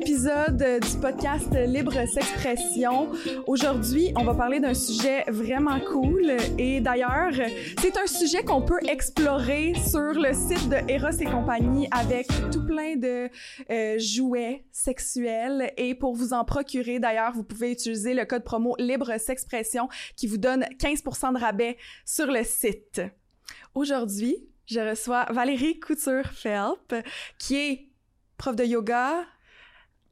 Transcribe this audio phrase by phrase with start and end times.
[0.00, 3.12] épisode du podcast Libre S'expression.
[3.46, 7.32] Aujourd'hui, on va parler d'un sujet vraiment cool et d'ailleurs,
[7.78, 12.64] c'est un sujet qu'on peut explorer sur le site de Eros et compagnie avec tout
[12.64, 13.28] plein de
[13.70, 18.76] euh, jouets sexuels et pour vous en procurer, d'ailleurs, vous pouvez utiliser le code promo
[18.78, 23.02] Libre S'expression qui vous donne 15% de rabais sur le site.
[23.74, 26.94] Aujourd'hui, je reçois Valérie Couture-Felp,
[27.38, 27.88] qui est
[28.38, 29.26] prof de yoga,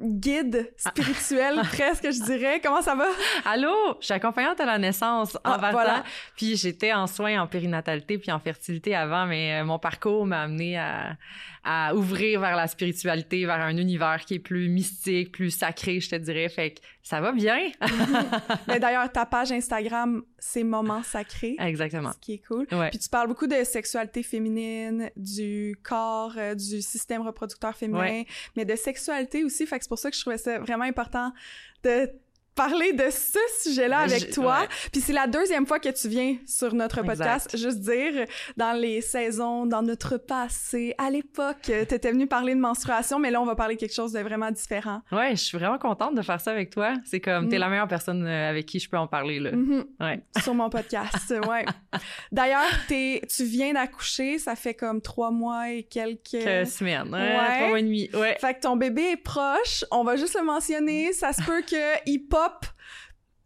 [0.00, 2.60] guide spirituel presque, je dirais.
[2.62, 3.06] Comment ça va?
[3.44, 6.04] Allô, je suis accompagnante à la naissance en Ah, voilà.
[6.36, 10.42] Puis j'étais en soins en périnatalité puis en fertilité avant, mais euh, mon parcours m'a
[10.42, 11.16] amené à,
[11.70, 16.08] à ouvrir vers la spiritualité, vers un univers qui est plus mystique, plus sacré, je
[16.08, 16.48] te dirais.
[16.48, 17.58] Fait que ça va bien.
[18.68, 21.56] Mais d'ailleurs, ta page Instagram, c'est Moments Sacrés.
[21.58, 22.12] Exactement.
[22.12, 22.66] Ce qui est cool.
[22.72, 22.88] Ouais.
[22.88, 28.26] Puis tu parles beaucoup de sexualité féminine, du corps, euh, du système reproducteur féminin, Ouais.
[28.56, 29.66] mais de sexualité aussi.
[29.66, 31.32] Fait que c'est pour ça que je trouvais ça vraiment important
[31.84, 32.08] de
[32.58, 34.60] parler de ce sujet-là Mais avec toi.
[34.62, 34.68] ouais.
[34.92, 37.16] Puis c'est la deuxième fois que tu viens sur notre Exact.
[37.16, 37.56] podcast.
[37.56, 38.24] Juste dire,
[38.56, 43.30] dans les saisons, dans notre passé, à l'époque, tu étais venu parler de menstruation, mais
[43.30, 45.02] là, on va parler de quelque chose de vraiment différent.
[45.12, 46.94] Ouais, je suis vraiment contente de faire ça avec toi.
[47.04, 47.60] C'est comme, t'es Mm.
[47.60, 49.52] la meilleure personne euh, avec qui je peux en parler, là.
[49.52, 49.84] Mhm.
[50.00, 50.20] Ouais.
[50.42, 51.64] sur mon podcast, ouais.
[52.32, 56.18] D'ailleurs, tu viens d'accoucher, ça fait comme trois mois et quelques...
[56.44, 57.08] Que semaine.
[57.12, 57.18] Ouais.
[57.20, 57.56] Ouais.
[57.56, 58.10] Trois mois et demi.
[58.14, 58.36] Ouais.
[58.40, 62.26] Fait que ton bébé est proche, on va juste le mentionner, ça se peut qu'il
[62.28, 62.47] pop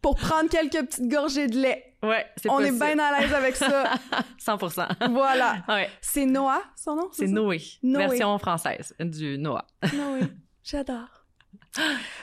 [0.01, 1.95] pour prendre quelques petites gorgées de lait.
[2.03, 3.93] Ouais, c'est On est bien à l'aise avec ça.
[4.39, 5.63] 100% voilà.
[5.69, 5.89] Ouais.
[6.01, 7.09] C'est Noah, son nom?
[7.13, 7.27] C'est?
[7.27, 7.61] Noé.
[7.81, 8.07] Noé.
[8.07, 9.65] Version française du Noah.
[9.93, 10.21] Noé.
[10.63, 11.22] J'adore.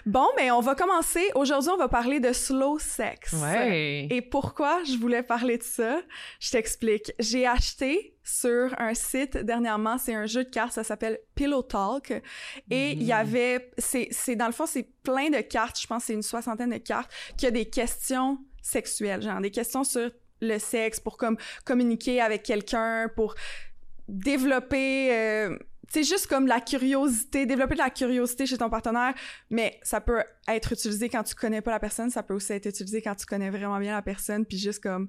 [0.07, 1.25] Bon, mais on va commencer.
[1.35, 3.33] Aujourd'hui, on va parler de slow sex.
[3.33, 4.07] Ouais.
[4.11, 6.01] Et pourquoi je voulais parler de ça?
[6.39, 7.13] Je t'explique.
[7.19, 12.13] J'ai acheté sur un site dernièrement, c'est un jeu de cartes, ça s'appelle Pillow Talk.
[12.71, 13.11] Et il y Mhm.
[13.13, 16.71] avait, c'est, c'est, dans le fond, c'est plein de cartes, je pense c'est une soixantaine
[16.71, 20.11] de cartes, qui a des questions sexuelles, genre des questions sur
[20.41, 23.35] le sexe, pour comme communiquer avec quelqu'un, pour
[24.09, 25.59] développer, euh,
[25.91, 29.15] sais, juste comme la curiosité, développer de la curiosité chez ton partenaire,
[29.51, 32.67] mais ça peut être utilisé quand tu connais pas la personne, ça peut aussi être
[32.67, 35.09] utilisé quand tu connais vraiment bien la personne, puis juste comme,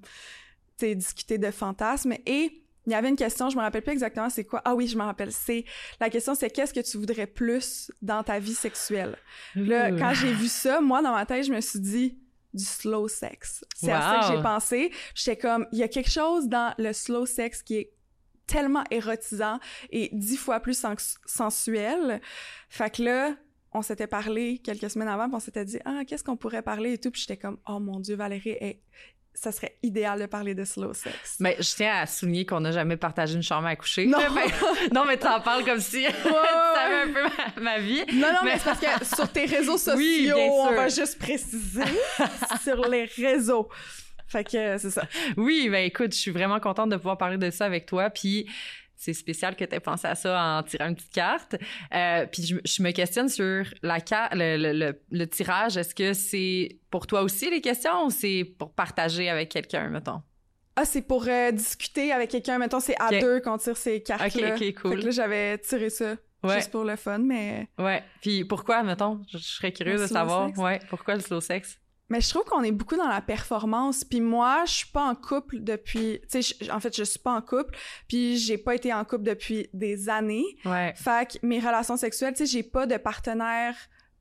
[0.77, 2.13] tu sais, discuter de fantasmes.
[2.25, 4.61] Et il y avait une question, je me rappelle plus exactement c'est quoi.
[4.65, 5.31] Ah oui, je me rappelle.
[5.31, 5.65] C'est
[5.99, 9.17] la question, c'est qu'est-ce que tu voudrais plus dans ta vie sexuelle?
[9.55, 12.17] Là, quand j'ai vu ça, moi dans ma tête, je me suis dit
[12.53, 13.63] du slow sex.
[13.75, 14.91] C'est à ça que j'ai pensé.
[15.15, 17.93] J'étais comme, il y a quelque chose dans le slow sex qui est
[18.51, 19.59] tellement érotisant
[19.91, 22.21] et dix fois plus sens- sensuel.
[22.69, 23.33] Fait que là,
[23.73, 26.93] on s'était parlé quelques semaines avant, puis on s'était dit ah qu'est-ce qu'on pourrait parler?
[26.93, 28.57] et tout, puis j'étais comme oh mon dieu Valérie,
[29.33, 31.37] ça serait idéal de parler de slow sex.
[31.39, 34.05] Mais je tiens à souligner qu'on n'a jamais partagé une chambre à coucher.
[34.05, 34.19] Non.
[34.35, 38.03] Fait- non, mais t'en parles comme si tu savais un peu ma, ma vie.
[38.13, 41.17] Non, non, mais, Mais- c'est parce que sur tes réseaux sociaux, Oui, on va juste
[41.17, 41.83] préciser
[42.61, 43.69] sur les réseaux.
[44.31, 45.03] Fait que euh, c'est ça.
[45.37, 48.09] Oui, ben écoute, je suis vraiment contente de pouvoir parler de ça avec toi.
[48.09, 48.47] Puis
[48.95, 51.55] c'est spécial que tu aies pensé à ça en tirant une petite carte.
[51.93, 55.75] Euh, puis je, je me questionne sur la carte, le, le, le- le tirage.
[55.75, 60.21] Est-ce que c'est pour toi aussi les questions ou c'est pour partager avec quelqu'un, mettons?
[60.75, 62.57] Ah, c'est pour euh, discuter avec quelqu'un.
[62.57, 64.55] Mettons, c'est à deux qu'on tire ces cartes-là.
[64.55, 64.91] Ok, ok, cool.
[64.95, 66.55] Fait que là, j'avais tiré ça Ouais.
[66.55, 67.67] juste pour le fun, mais...
[67.77, 68.03] Ouais.
[68.21, 69.21] Puis pourquoi, mettons?
[69.31, 70.47] Je, je serais curieuse Le de savoir.
[70.47, 70.57] sex?
[70.57, 70.79] Ouais.
[70.89, 71.79] Pourquoi le slow sex?
[72.11, 74.03] Mais je trouve qu'on est beaucoup dans la performance.
[74.03, 76.19] Puis moi, je suis pas en couple depuis...
[76.29, 77.75] Tu sais, en fait, je suis pas en couple.
[78.09, 80.45] Puis j'ai pas été en couple depuis des années.
[80.65, 80.93] Ouais.
[80.97, 83.75] Fait que mes relations sexuelles, tu sais, j'ai pas de partenaire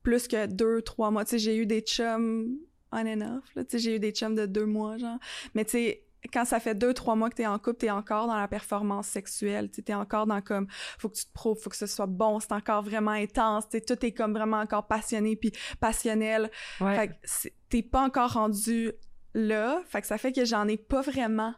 [0.05, 1.25] plus que deux, trois mois.
[1.25, 2.57] Tu sais, j'ai eu des chums
[2.93, 3.65] on and off, là.
[3.65, 5.19] Tu sais, j'ai eu des chums de deux mois, genre.
[5.55, 8.27] Mais tu sais, quand ça fait deux, trois mois que t'es en couple, t'es encore
[8.27, 9.69] dans la performance sexuelle.
[9.71, 10.67] Tu sais, t'es encore dans comme,
[10.99, 13.69] faut que tu te prouves, faut que ce soit bon, c'est encore vraiment intense.
[13.69, 15.51] Tu sais, tout est comme vraiment encore passionné puis
[15.81, 16.51] passionnel.
[16.81, 16.95] Ouais.
[16.97, 18.93] Fait que c'est- t'es pas encore rendu
[19.35, 19.81] là.
[19.87, 21.55] Fait que ça fait que j'en ai pas vraiment.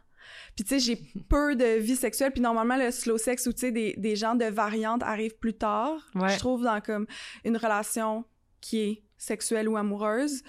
[0.55, 0.95] Puis tu sais, j'ai
[1.29, 2.31] peu de vie sexuelle.
[2.31, 5.55] Puis normalement, le slow sex ou tu sais, des, des gens de variantes arrivent plus
[5.55, 5.99] tard.
[6.15, 6.29] Ouais.
[6.29, 7.07] Je trouve dans comme
[7.43, 8.25] une relation
[8.61, 10.43] qui est sexuelle ou amoureuse.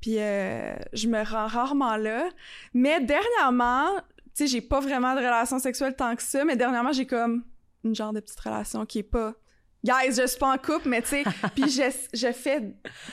[0.00, 2.28] Puis euh, je me rends rarement là.
[2.72, 6.44] Mais dernièrement, tu sais, j'ai pas vraiment de relation sexuelle tant que ça.
[6.44, 7.44] Mais dernièrement, j'ai comme
[7.84, 9.34] une genre de petite relation qui est pas...
[9.88, 11.24] Guys, je suis pas en couple, mais tu sais,
[11.54, 12.60] puis je, je fais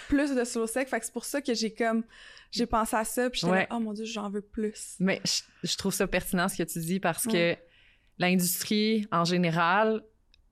[0.10, 2.04] plus de slow sex, fait que c'est pour ça que j'ai comme,
[2.52, 3.68] j'ai pensé à ça, puis j'étais Ouais.
[3.72, 4.96] oh mon dieu, j'en veux plus.
[5.00, 7.56] Mais je, je trouve ça pertinent ce que tu dis parce que
[8.18, 10.02] l'industrie en général,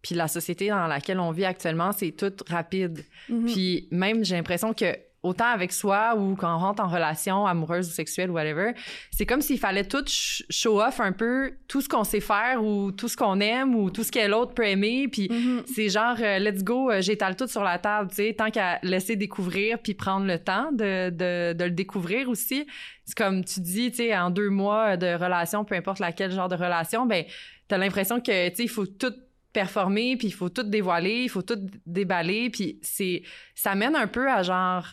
[0.01, 3.03] puis la société dans laquelle on vit actuellement, c'est tout rapide.
[3.29, 3.45] Mhm.
[3.45, 7.87] Puis même, j'ai l'impression que autant avec soi ou quand on rentre en relation amoureuse
[7.87, 8.73] ou sexuelle ou whatever,
[9.09, 12.91] c'est comme s'il fallait tout show off un peu tout ce qu'on sait faire ou
[12.91, 15.07] tout ce qu'on aime ou tout ce que l'autre peut aimer.
[15.07, 15.63] Puis mm-hmm.
[15.73, 18.79] c'est genre, euh, let's go, euh, j'étale tout sur la table, tu sais, tant qu'à
[18.83, 22.67] laisser découvrir puis prendre le temps de, de, de le découvrir aussi.
[23.05, 26.49] C'est comme tu dis, tu sais, en deux mois de relation, peu importe laquelle genre
[26.49, 27.23] de relation, ben
[27.67, 29.13] t'as l'impression que, tu sais, il faut tout
[29.53, 33.23] performer, puis il faut tout dévoiler, il faut tout déballer, puis c'est
[33.55, 34.85] ça mène un peu à genre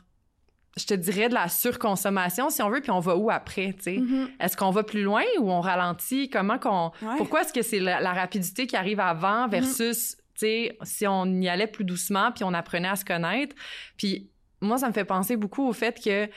[0.80, 3.82] je te dirais de la surconsommation si on veut puis on va où après tu
[3.82, 3.96] sais?
[3.96, 4.28] Mm-hmm.
[4.40, 6.30] est-ce qu'on va plus loin ou on ralentit?
[6.30, 9.50] Comment qu'on pourquoi est-ce que c'est la, rapidité qui arrive avant mm-hmm.
[9.50, 13.54] versus tu sais si on y allait plus doucement puis on apprenait à se connaître?
[13.96, 14.30] Puis
[14.60, 16.28] moi ça me fait penser beaucoup au fait que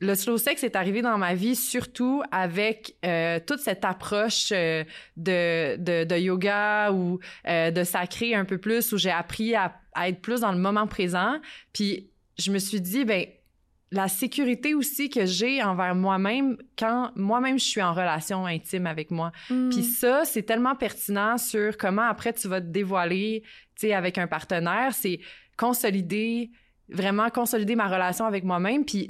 [0.00, 4.84] le slow sex est arrivé dans ma vie surtout avec euh, toute cette approche euh,
[5.16, 9.74] de, de, de, yoga ou euh, de sacré un peu plus où j'ai appris à,
[9.94, 11.40] à, être plus dans le moment présent.
[11.72, 13.26] Puis je me suis dit, ben
[13.94, 19.10] la sécurité aussi que j'ai envers moi-même quand moi-même je suis en relation intime avec
[19.10, 19.30] moi.
[19.50, 19.70] Mm.
[19.70, 23.42] Puis ça, c'est tellement pertinent sur comment après tu vas te dévoiler,
[23.76, 25.20] tu sais, avec un partenaire, c'est
[25.56, 26.50] consolider
[26.88, 29.08] vraiment consolider ma relation avec moi-même puis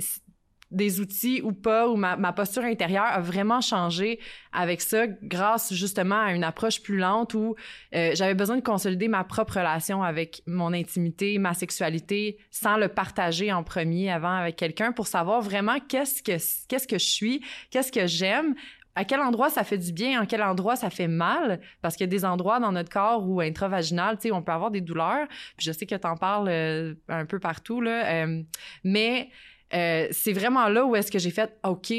[0.75, 4.19] des outils ou pas, ou ma, posture intérieure a vraiment changé
[4.53, 7.55] avec ça grâce justement à une approche plus lente où
[7.95, 12.89] euh, j'avais besoin de consolider ma propre relation avec mon intimité, ma sexualité, sans le
[12.89, 16.33] partager en premier avant avec quelqu'un pour savoir vraiment qu'est-ce que
[16.69, 18.55] qu'est-ce que je suis, qu'est-ce que j'aime,
[18.97, 22.05] à quel endroit ça fait du bien, en quel endroit ça fait mal, parce qu'il
[22.05, 24.81] y a des endroits dans notre corps où intravaginal, tu sais, on peut avoir des
[24.81, 25.27] douleurs.
[25.57, 28.43] Puis je sais que tu en parles euh, un peu partout là, euh,
[28.85, 29.31] mais
[29.75, 31.93] euh, c'est vraiment là où est-ce que j'ai fait OK,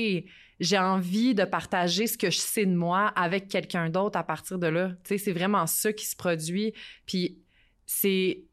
[0.60, 4.58] j'ai envie de partager ce que je sais de moi avec quelqu'un d'autre à partir
[4.58, 4.90] de là.
[5.04, 6.74] Tu sais, c'est vraiment ça qui se produit.
[7.06, 7.40] Puis
[7.86, 8.46] c'est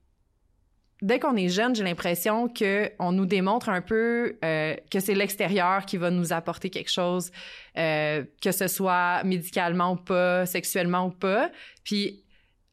[1.03, 5.15] dès qu'on est jeune, j'ai l'impression que on nous démontre un peu euh, que c'est
[5.15, 7.31] l'extérieur qui va nous apporter quelque chose,
[7.77, 11.51] euh, que ce soit médicalement ou pas, sexuellement ou pas.
[11.85, 12.25] Puis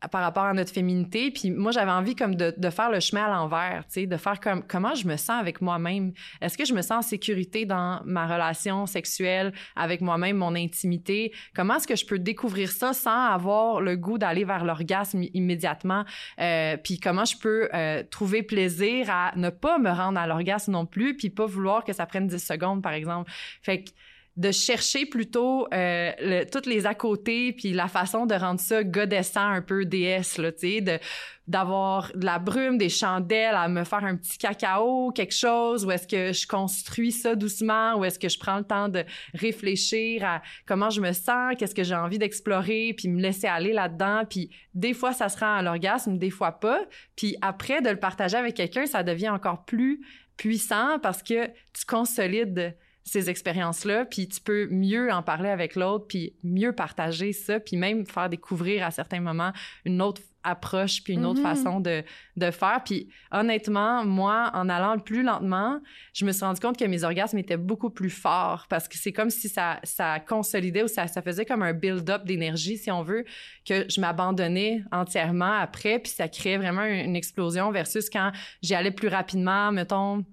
[0.07, 1.29] par rapport à notre féminité.
[1.29, 4.15] Puis moi, j'avais envie comme de, de, faire le chemin à l'envers, tu sais, de
[4.15, 6.13] faire comme comment je me sens avec moi-même?
[6.41, 11.33] Est-ce que je me sens en sécurité dans ma relation sexuelle avec moi-même, mon intimité?
[11.53, 16.05] Comment est-ce que je peux découvrir ça sans avoir le goût d'aller vers l'orgasme immédiatement?
[16.39, 20.71] Euh, puis comment je peux euh, trouver plaisir à ne pas me rendre à l'orgasme
[20.71, 23.29] non plus, puis pas vouloir que ça prenne 10 secondes, par exemple?
[23.61, 23.89] Fait que
[24.39, 29.45] de chercher plutôt euh, toutes les à côté puis la façon de rendre ça godessant
[29.45, 30.97] un peu déesse là tu sais de
[31.45, 35.91] d'avoir de la brume des chandelles à me faire un petit cacao quelque chose ou
[35.91, 39.03] est-ce que je construis ça doucement ou est-ce que je prends le temps de
[39.33, 43.73] réfléchir à comment je me sens qu'est-ce que j'ai envie d'explorer puis me laisser aller
[43.73, 46.79] là-dedans puis des fois ça se rend à l'orgasme des fois pas
[47.17, 49.99] puis après de le partager avec quelqu'un ça devient encore plus
[50.37, 52.73] puissant parce que tu consolides
[53.09, 57.77] ces expériences-là, puis tu peux mieux en parler avec l'autre, puis mieux partager ça, puis
[57.77, 59.51] même faire découvrir à certains moments
[59.85, 61.43] une autre approche, puis une autre mm-hmm.
[61.43, 62.03] façon de,
[62.37, 62.81] de faire.
[62.85, 65.79] Puis honnêtement, moi, en allant le plus lentement,
[66.13, 69.11] je me suis rendu compte que mes orgasmes étaient beaucoup plus forts parce que c'est
[69.11, 73.03] comme si ça, ça consolidait ou ça, ça faisait comme un build-up d'énergie, si on
[73.03, 73.25] veut,
[73.67, 78.91] que je m'abandonnais entièrement après, puis ça créait vraiment une explosion versus quand j'y allais
[78.91, 80.23] plus rapidement, mettons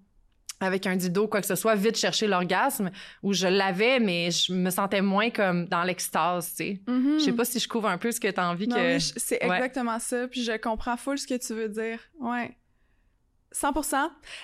[0.60, 2.90] avec un dildo, quoi que ce soit, vite chercher l'orgasme,
[3.22, 6.80] où je l'avais, mais je me sentais moins comme dans l'extase, tu sais.
[6.86, 7.18] Mm-hmm.
[7.18, 8.98] Je sais pas si je couvre un peu ce que tu as envie que...
[8.98, 11.98] c'est exactement ça, puis je comprends full ce que tu veux dire.
[12.20, 12.56] Ouais.
[13.52, 13.72] 100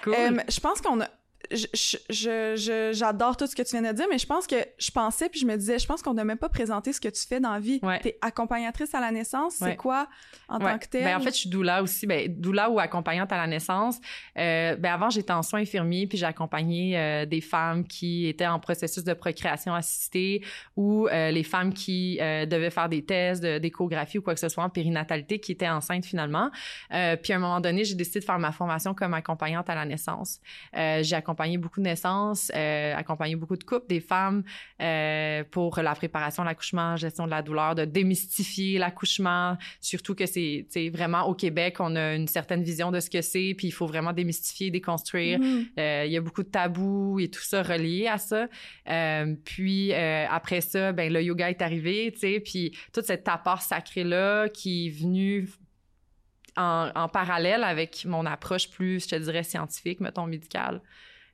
[0.02, 0.14] cool.
[0.14, 1.08] Euh, je pense qu'on a
[1.52, 5.40] j'adore tout ce que tu viens de dire, mais je pense que je pensais puis
[5.40, 7.52] je me disais, je pense qu'on n'a même pas présenté ce que tu fais dans
[7.52, 7.80] la vie.
[7.80, 10.08] Tu es accompagnatrice à la naissance, c'est quoi
[10.48, 11.04] en tant que telle?
[11.04, 13.98] Ben, en fait, je suis doula aussi, ben, doula ou accompagnante à la naissance.
[14.38, 18.52] Euh, ben, avant, j'étais en soins infirmiers puis j'ai accompagné euh, des femmes qui étaà
[18.52, 20.42] en processus de procréation assistée
[20.76, 24.64] ou euh, les femmes qui devaient faire des tests d'échographie ou quoi que ce soit
[24.64, 26.50] en périnatalité qui étaient enceintes finalement.
[26.90, 29.84] puis à un moment donné, j'ai décidé de faire ma formation comme accompagnante à la
[29.84, 30.40] naissance.
[30.74, 34.44] j'ai accompagné accompagné beaucoup de naissances, euh, accompagné beaucoup de couples, des femmes
[34.80, 40.26] euh, pour la préparation de l'accouchement, gestion de la douleur, de démystifier l'accouchement, surtout que
[40.26, 43.72] c'est vraiment au Québec, on a une certaine vision de ce que c'est, puis il
[43.72, 45.38] faut vraiment démystifier, déconstruire.
[45.40, 45.66] Mm-hmm.
[45.78, 48.46] Euh, il y a beaucoup de tabous et tout ça relié à ça.
[48.88, 53.62] Euh, puis après ça, ben le yoga est arrivé, tu sais, puis toute cette apport
[53.62, 55.48] sacré là qui est venu
[56.56, 60.82] en, en, parallèle avec mon approche plus, je te dirais, scientifique, mettons, médicale.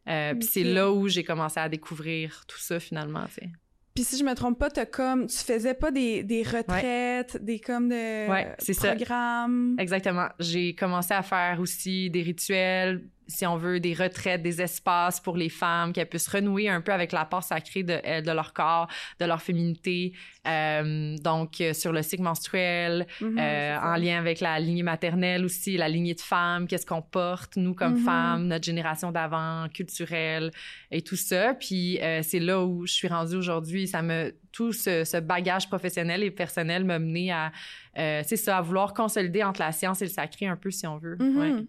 [0.08, 3.50] Euh, puis c'est là où j'ai commencé à découvrir tout ça finalement, tu sais.
[3.94, 7.58] Puis si je me trompe pas, as comme tu faisais pas des, des retraites, des
[7.58, 9.74] comme de ouais, programmes?
[9.76, 10.28] Exactement.
[10.38, 15.36] J'ai commencé à faire aussi des rituels si on veut, des retraites, des espaces pour
[15.36, 18.52] les femmes, qu'elles puissent renouer un peu avec la part sacrée de, euh, de leur
[18.54, 18.88] corps,
[19.20, 20.14] de leur féminité.
[20.46, 25.44] Euh, donc, euh, sur le cycle menstruel, euh, c'est en lien avec la lignée maternelle
[25.44, 28.04] aussi, la lignée de femmes, qu'est-ce qu'on porte, nous comme Mhm.
[28.04, 30.50] femmes, notre génération d'avant, culturelle
[30.90, 31.54] et tout ça.
[31.54, 33.86] Puis euh, c'est là où je suis rendue aujourd'hui.
[33.86, 37.52] Ça me tout ce, ce bagage professionnel et personnel m'a mené à,
[37.98, 40.86] euh, c'est ça, à vouloir consolider entre la science et le sacré un peu, si
[40.86, 41.16] on veut.
[41.20, 41.36] Mhm.
[41.38, 41.64] Ouais.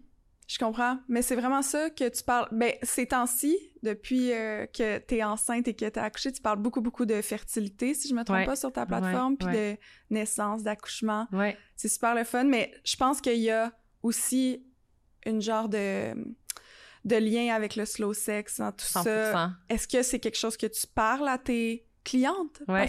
[0.49, 0.97] Je comprends.
[1.07, 2.47] Mais c'est vraiment ça que tu parles.
[2.51, 6.41] Ben, ces temps-ci, depuis euh, que tu es enceinte et que tu as accouché, tu
[6.41, 8.45] parles beaucoup, beaucoup de fertilité, si je me trompe Ouais.
[8.45, 9.77] pas, sur ta plateforme, puis de
[10.09, 11.27] naissance, d'accouchement.
[11.31, 11.55] Ouais.
[11.75, 14.65] C'est super le fun, mais je pense qu'il y a aussi
[15.27, 16.15] une genre de,
[17.05, 19.03] de lien avec le slow sex dans tout 100%.
[19.03, 19.51] ça.
[19.69, 21.85] Est-ce que c'est quelque chose que tu parles à tes
[22.67, 22.81] Ouais.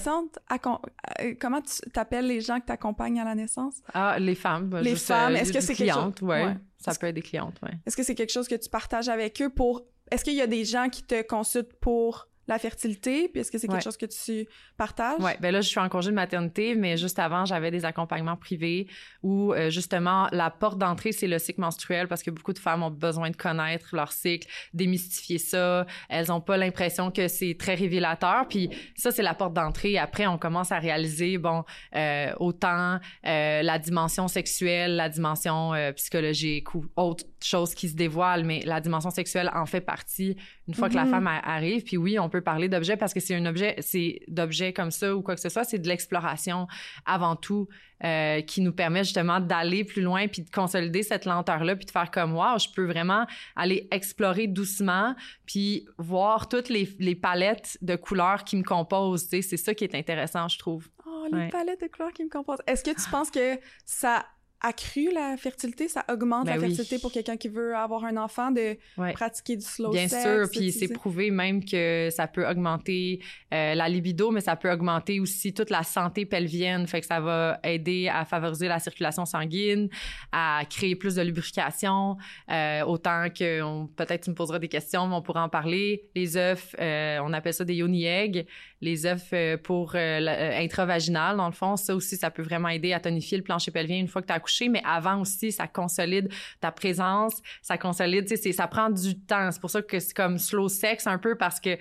[1.20, 3.74] euh, comment tu t'appelles les gens que tu accompagnes à la naissance?
[3.94, 4.68] Ah, les femmes.
[4.68, 6.44] bah, Les juste, femmes, est-ce que c'est quelque chose- ouais.
[6.46, 6.56] Ouais.
[6.78, 7.72] Ça peut être des clientes, ouais.
[7.86, 9.82] Est-ce que c'est quelque chose que tu partages avec eux pour...
[10.10, 13.28] Est-ce qu'il y a des gens qui te consultent pour la fertilité?
[13.28, 13.82] Puis est-ce que c'est quelque Ouais.
[13.82, 15.20] chose que tu partages?
[15.20, 18.36] Ouais, ben là, je suis en congé de maternité, mais juste avant, j'avais des accompagnements
[18.36, 18.86] privés
[19.22, 22.82] où, euh, justement, la porte d'entrée, c'est le cycle menstruel parce que beaucoup de femmes
[22.82, 25.86] ont besoin de connaître leur cycle, démystifier ça.
[26.08, 28.46] Elles ont pas l'impression que c'est très révélateur.
[28.48, 29.98] Puis ça, c'est la porte d'entrée.
[29.98, 31.64] Après, on commence à réaliser, bon,
[31.96, 38.44] euh, autant euh, la dimension sexuelle, la dimension psychologique ou autre chose qui se dévoile,
[38.44, 40.36] mais la dimension sexuelle en fait partie
[40.68, 41.10] une fois que la Mhm.
[41.10, 41.82] femme arrive.
[41.84, 45.14] Puis oui, on peut parler d'objets parce que c'est un objet, c'est d'objets comme ça
[45.14, 46.66] ou quoi que ce soit, c'est de l'exploration
[47.06, 47.68] avant tout
[48.04, 51.90] euh, qui nous permet justement d'aller plus loin puis de consolider cette lenteur-là puis de
[51.90, 55.14] faire comme wow, je peux vraiment aller explorer doucement
[55.46, 59.28] puis voir toutes les, les palettes de couleurs qui me composent.
[59.28, 59.42] tu sais.
[59.42, 60.88] C'est ça qui est intéressant, je trouve.
[61.06, 61.48] Oh, les Ouais.
[61.48, 62.62] palettes de couleurs qui me composent.
[62.66, 64.24] Est-ce que tu penses que ça
[64.62, 66.66] accrue la fertilité, ça augmente Ben la oui.
[66.74, 69.12] fertilité pour quelqu'un qui veut avoir un enfant de Ouais.
[69.12, 70.22] pratiquer du slow Bien sex?
[70.22, 73.20] sûr, puis c'est prouvé même que ça peut augmenter
[73.54, 76.86] euh, la libido, mais ça peut augmenter aussi toute la santé pelvienne.
[76.86, 79.88] Fait que ça va aider à favoriser la circulation sanguine,
[80.32, 82.16] à créer plus de lubrification.
[82.50, 86.04] Euh, autant que peut-être tu me poseras des questions, mais on pourra en parler.
[86.14, 88.46] Les œufs, euh, on appelle ça des yoni eggs.
[88.82, 93.36] Les œufs pour intravaginal, dans le fond, ça aussi, ça peut vraiment aider à tonifier
[93.38, 94.49] le plancher pelvien une fois que tu as accouché.
[94.68, 99.50] Mais avant aussi, ça consolide ta présence, ça consolide, tu sais, ça prend du temps.
[99.50, 101.76] C'est pour ça que c'est comme slow sex un peu parce que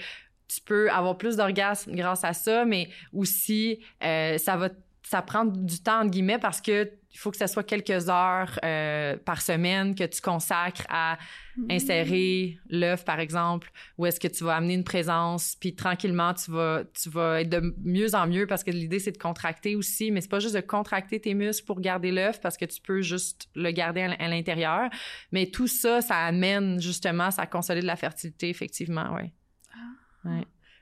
[0.47, 4.69] tu peux avoir plus d'orgasme grâce à ça, mais aussi euh, ça va
[5.03, 8.59] ça prend du temps entre guillemets parce que il faut que ça soit quelques heures
[8.63, 11.17] euh, par semaine que tu consacres à
[11.57, 11.71] Mhm.
[11.71, 16.51] insérer l'œuf par exemple ou est-ce que tu vas amener une présence puis tranquillement tu
[16.51, 20.09] vas tu vas être de mieux en mieux parce que l'idée c'est de contracter aussi
[20.11, 23.01] mais c'est pas juste de contracter tes muscles pour garder l'œuf parce que tu peux
[23.01, 24.89] juste le garder à l'intérieur
[25.33, 29.33] mais tout ça ça amène justement ça consolide la fertilité effectivement ouais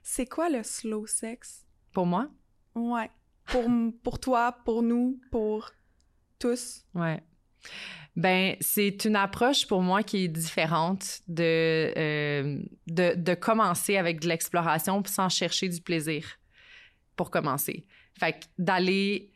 [0.04, 1.66] C'est quoi le slow sex?
[1.92, 2.30] pour moi?
[2.76, 3.10] Ouais.
[3.46, 3.66] Pour,
[4.04, 5.72] pour toi, pour nous, pour
[6.40, 6.84] tous?
[6.94, 7.22] Ouais.
[8.16, 14.28] Ben, c'est une approche pour moi qui est différente de, euh, de, commencer avec de
[14.28, 16.26] l'exploration sans chercher du plaisir
[17.16, 17.86] pour commencer.
[18.20, 19.32] Fait que d'aller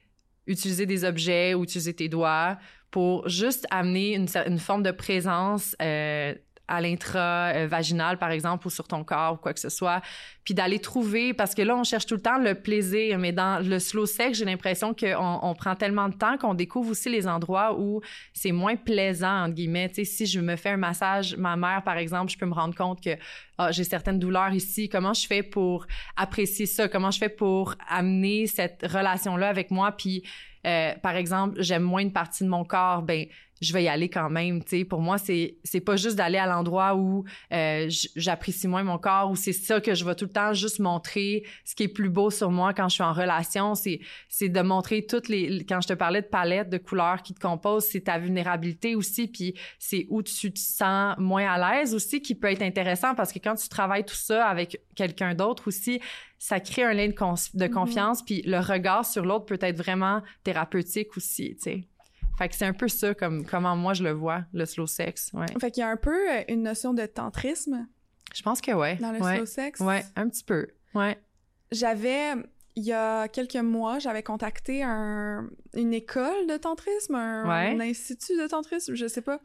[0.48, 2.58] utiliser des objets ou utiliser tes doigts
[2.90, 6.34] pour juste amener une, une forme de présence euh,
[6.72, 10.02] à l'intra-vaginal, par exemple, ou sur ton corps ou quoi que ce soit,
[10.46, 13.62] puis d'aller trouver, parce que là, on cherche tout le temps le plaisir, mais dans
[13.62, 17.28] le slow sex, j'ai l'impression qu'on on prend tellement de temps qu'on découvre aussi les
[17.28, 18.00] endroits où
[18.34, 19.90] c'est moins plaisant, entre guillemets.
[19.90, 22.54] Tu sais, si je me fais un massage, ma mère, par exemple, je peux me
[22.54, 23.18] rendre compte que
[23.58, 24.88] ah, j'ai certaines douleurs ici.
[24.88, 25.86] Comment je fais pour
[26.16, 26.88] apprécier ça?
[26.88, 29.92] Comment je fais pour amener cette relation-là avec moi?
[29.92, 30.24] Puis,
[30.66, 33.26] euh, par exemple, j'aime moins une partie de mon corps, ben
[33.62, 34.64] je vais y aller quand même.
[34.64, 38.84] Tu sais, pour moi, c'est c'est pas juste d'aller à l'endroit où euh, j'apprécie moins
[38.84, 41.84] mon corps, où c'est ça que je vais tout le temps juste montrer ce qui
[41.84, 43.76] est plus beau sur moi quand je suis en relation.
[43.76, 47.34] C'est c'est de montrer toutes les quand je te parlais de palette de couleurs qui
[47.34, 51.94] te composent, c'est ta vulnérabilité aussi, puis c'est où tu te sens moins à l'aise
[51.94, 55.68] aussi qui peut être intéressant parce que quand tu travailles tout ça avec quelqu'un d'autre
[55.68, 56.02] aussi,
[56.40, 57.70] ça crée un lien de, Mhm.
[57.70, 61.88] confiance, puis le regard sur l'autre peut être vraiment thérapeutique aussi, tu sais.
[62.38, 65.32] Fait que c'est un peu ça comme comment moi je le vois, le slow sex,
[65.34, 65.46] ouais.
[65.60, 67.88] Fait qu'il y a un peu euh, une notion de tantrisme
[68.34, 68.96] Je pense que ouais.
[68.96, 69.36] dans le ouais.
[69.38, 69.80] slow sex.
[69.80, 70.68] Ouais, un petit peu.
[70.96, 71.18] Ouais.
[71.72, 72.34] J'avais,
[72.76, 77.76] il y a quelques mois, j'avais contacté un, une école de tantrisme, un, Ouais.
[77.76, 79.40] un institut de tantrisme, je sais pas,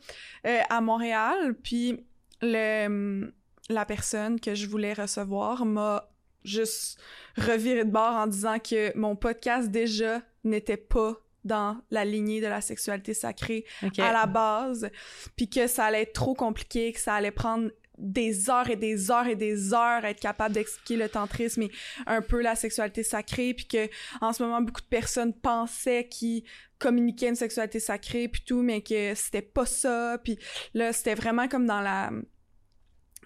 [0.46, 1.54] euh, à Montréal.
[1.62, 2.04] Puis
[2.42, 3.32] le,
[3.68, 6.08] la personne que je voulais recevoir m'a
[6.44, 6.98] juste
[7.36, 11.16] reviré de bord en disant que mon podcast déjà n'était pas
[11.46, 13.64] dans la lignée de la sexualité sacrée
[14.02, 14.90] à la base,
[15.36, 19.10] puis que ça allait être trop compliqué, que ça allait prendre des heures et des
[19.10, 21.70] heures et des heures à être capable d'expliquer le tantrisme et
[22.06, 23.88] un peu la sexualité sacrée, puis que
[24.20, 26.42] en ce moment beaucoup de personnes pensaient qu'ils
[26.78, 30.38] communiquaient une sexualité sacrée puis tout, mais que c'était pas ça, puis
[30.74, 32.10] là c'était vraiment comme dans la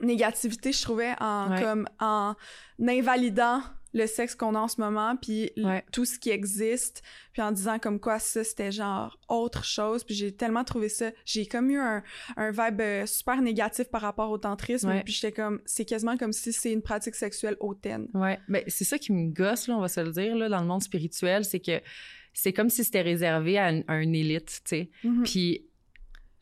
[0.01, 1.63] négativité, je trouvais, en Ouais.
[1.63, 2.35] comme en
[2.81, 5.85] invalidant le sexe qu'on a en ce moment, puis Ouais.
[5.93, 10.15] tout ce qui existe, puis en disant comme quoi ça, c'était genre autre chose, puis
[10.15, 12.03] j'ai tellement trouvé ça, j'ai comme eu un,
[12.37, 15.03] un vibe euh, super négatif par rapport au tantrisme, Ouais.
[15.03, 18.09] puis j'étais comme, c'est quasiment comme si c'est une pratique sexuelle hautaine.
[18.15, 20.61] Ouais, mais c'est ça qui me gosse, là, on va se le dire, là, dans
[20.61, 21.81] le monde spirituel, c'est que
[22.33, 24.91] c'est comme si c'était réservé à une, à une élite, tu sais.
[25.03, 25.25] Mhm.
[25.25, 25.67] Puis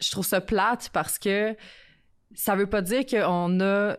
[0.01, 1.57] je trouve ça plate parce que
[2.35, 3.97] ça veut pas dire qu'on a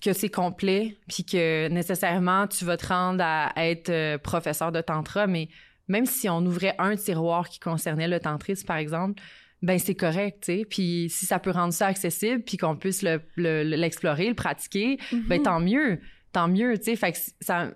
[0.00, 4.80] que c'est complet puis que nécessairement tu vas te rendre à être euh, professeur de
[4.80, 5.48] tantra mais
[5.88, 9.22] même si on ouvrait un tiroir qui concernait le tantrisme par exemple
[9.62, 10.64] ben c'est correct tu sais.
[10.64, 14.98] Puis si ça peut rendre ça accessible puis qu'on puisse le- le- l'explorer le pratiquer
[15.28, 15.42] ben Mhm.
[15.44, 16.00] tant mieux
[16.32, 16.96] tant mieux tu sais.
[16.96, 17.18] Fait que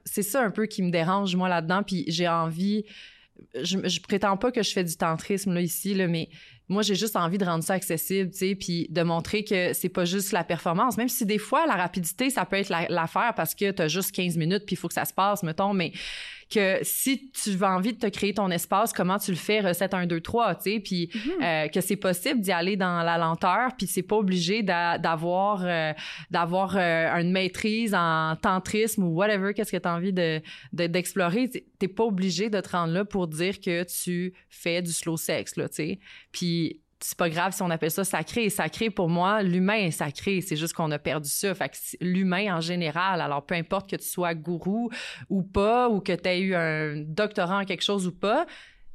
[0.05, 1.83] c'est ça un peu qui me dérange moi là-dedans.
[1.83, 2.85] Puis j'ai envie
[3.61, 6.29] je, je prétends pas que je fais du tantrisme là ici là mais
[6.69, 9.89] moi j'ai juste envie de rendre ça accessible tu sais puis de montrer que c'est
[9.91, 13.35] pas juste la performance même si des fois la rapidité ça peut être la- l'affaire
[13.37, 15.93] parce que t'as juste 15 minutes puis il faut que ça se passe mettons mais
[16.51, 19.61] que si tu as envie de te créer ton espace comment tu le fais?
[19.61, 21.43] Recette 1 2 3 tu sais puis Mhm.
[21.43, 25.63] euh, que c'est possible d'y aller dans la lenteur puis c'est pas obligé d'a- d'avoir
[25.65, 25.93] euh,
[26.31, 30.41] d'avoir euh, une maîtrise en tantrisme ou whatever qu'est-ce que tu as envie de
[30.73, 34.81] de- d'explorer T'es- t'es pas obligé de te rendre là pour dire que tu fais
[34.83, 35.99] du slow sex là tu sais
[36.31, 36.64] puis
[37.01, 38.49] c'est pas grave si on appelle ça sacré.
[38.51, 40.41] Sacré, pour moi, l'humain est sacré.
[40.41, 41.55] C'est juste qu'on a perdu ça.
[41.55, 44.91] Fait que l'humain en général, alors peu importe que tu sois gourou
[45.29, 48.47] ou pas, ou que tu aies eu un doctorat en quelque chose ou pas,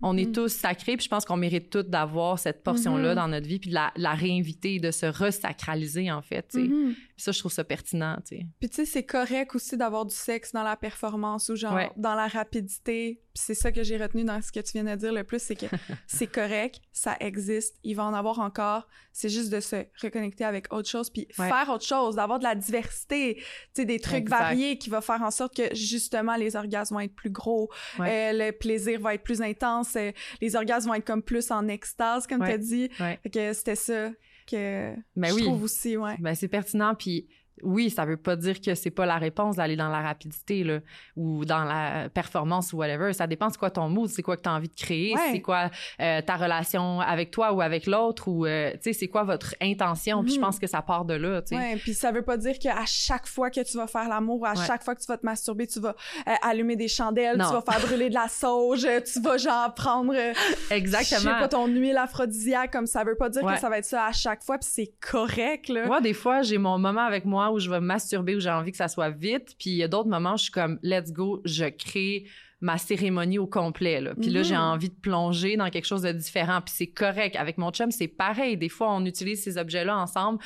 [0.01, 0.31] on est Mhm.
[0.31, 0.95] tous sacrés.
[0.95, 3.15] Puis je pense qu'on mérite tous d'avoir cette portion-là Mhm.
[3.15, 6.53] dans notre vie, puis de la, la réinviter, de se resacraliser, en fait.
[6.53, 6.67] Mhm.
[6.67, 8.17] Puis ça, je trouve ça pertinent.
[8.27, 8.45] tu sais.
[8.59, 11.91] Puis tu sais, c'est correct aussi d'avoir du sexe dans la performance ou genre Ouais.
[11.97, 13.21] dans la rapidité.
[13.33, 15.39] Puis c'est ça que j'ai retenu dans ce que tu viens de dire le plus,
[15.41, 15.65] c'est que
[16.07, 18.87] c'est correct, ça existe, il va en avoir encore.
[19.13, 21.47] C'est juste de se reconnecter avec autre chose, puis Ouais.
[21.47, 23.43] faire autre chose, d'avoir de la diversité, tu
[23.75, 24.37] sais, des trucs Exact.
[24.39, 28.31] variés qui va faire en sorte que justement les orgasmes vont être plus gros, Ouais.
[28.33, 31.67] euh, le plaisir va être plus intense, euh, les orgasmes vont être comme plus en
[31.67, 32.89] extase, comme tu as dit.
[32.89, 34.09] Fait que c'était ça
[34.49, 35.43] que Ben je oui.
[35.43, 36.15] trouve aussi, ouais.
[36.19, 36.95] Ben, c'est pertinent.
[36.95, 37.27] Puis
[37.63, 40.79] oui, ça veut pas dire que c'est pas la réponse d'aller dans la rapidité là,
[41.15, 43.13] ou dans la performance ou whatever.
[43.13, 45.21] Ça dépend c'est quoi ton mood, c'est quoi que tu as envie de créer, Ouais.
[45.31, 45.69] c'est quoi
[46.01, 49.55] euh, ta relation avec toi ou avec l'autre ou euh, tu sais c'est quoi votre
[49.61, 50.23] intention.
[50.23, 50.45] Puis je Mhm.
[50.45, 51.75] pense que ça part de là, tu sais.
[51.77, 54.65] Puis ça veut pas dire qu'à chaque fois que tu vas faire l'amour, à Ouais.
[54.65, 55.95] chaque fois que tu vas te masturber, tu vas
[56.27, 57.47] euh, allumer des chandelles, Non.
[57.47, 61.39] tu vas faire brûler de la sauge, tu vas genre prendre euh, je sais Exactement.
[61.39, 63.55] pas ton huile aphrodisiaque comme ça veut pas dire Ouais.
[63.55, 65.85] que ça va être ça à chaque fois puis c'est correct là.
[65.85, 68.71] Moi, des fois, j'ai mon moment avec moi où je vais masturber, où j'ai envie
[68.71, 69.55] que ça soit vite.
[69.59, 72.25] Puis il y a d'autres moments où je suis comme, let's go, je crée
[72.61, 74.01] ma cérémonie au complet.
[74.01, 74.13] Là.
[74.15, 76.59] Puis là, j'ai envie de plonger dans quelque chose de différent.
[76.61, 77.35] Puis c'est correct.
[77.37, 78.57] Avec mon chum, c'est pareil.
[78.57, 80.39] Des fois, on utilise ces objets-là ensemble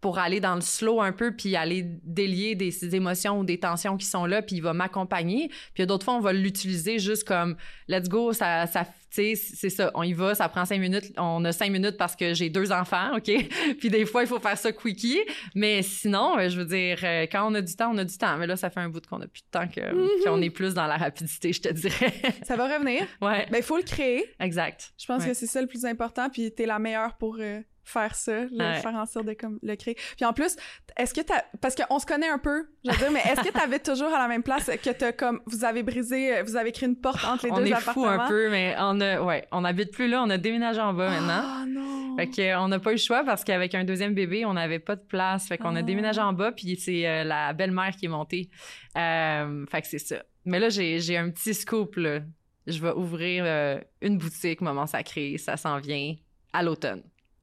[0.00, 3.96] pour aller dans le slow un peu, puis aller délier des, émotions ou des tensions
[3.96, 5.50] qui sont là, puis il va m'accompagner.
[5.74, 7.56] Puis d'autres fois, on va l'utiliser juste comme
[7.88, 11.12] let's go, ça, ça tu sais, c'est ça, on y va, ça prend cinq minutes,
[11.16, 13.30] on a cinq minutes parce que j'ai deux enfants, OK?
[13.80, 15.18] puis des fois, il faut faire ça quickie,
[15.54, 18.18] mais sinon, euh, je veux dire, euh, quand on a du temps, on a du
[18.18, 18.36] temps.
[18.36, 20.08] Mais là, ça fait un bout qu'on a plus de temps que- Mhm.
[20.24, 22.12] qu'on est plus dans la rapidité, je te dirais.
[22.44, 23.00] Ça va revenir.
[23.22, 24.24] ouais, Ben il faut le créer.
[24.40, 24.92] exact.
[24.98, 25.28] Je pense Ouais.
[25.30, 28.80] que c'est ça le plus important puis t'es la meilleure pour euh, faire ça, Ouais.
[28.80, 29.94] faire en sorte de comme le créer.
[30.16, 30.56] Puis en plus,
[30.96, 33.50] est-ce que t'as parce qu'on se connaît un peu, je veux dire mais est-ce que
[33.52, 36.88] t'avais toujours à la même place que t'as comme vous avez brisé vous avez créé
[36.88, 37.94] une porte entre les on deux est appartements?
[37.94, 40.92] fou un peu, mais on a, ouais, on habite plus là, on a déménagé en
[40.92, 41.42] bas maintenant.
[41.44, 42.16] Ah non.
[42.16, 44.54] Fait que, euh, on n'a pas eu le choix parce qu'avec un deuxième bébé, on
[44.54, 45.46] n'avait pas de place.
[45.46, 45.82] Fait qu'on a Ah.
[45.82, 48.50] déménagé en bas, puis c'est euh, la belle-mère qui est montée.
[48.96, 50.22] Euh, fait que c'est ça.
[50.44, 52.20] Mais là, j'ai j'ai un petit scoop, là.
[52.66, 55.38] Je vais ouvrir euh, une boutique Moment Sacré.
[55.38, 56.14] Ça s'en vient
[56.52, 57.02] à l'automne.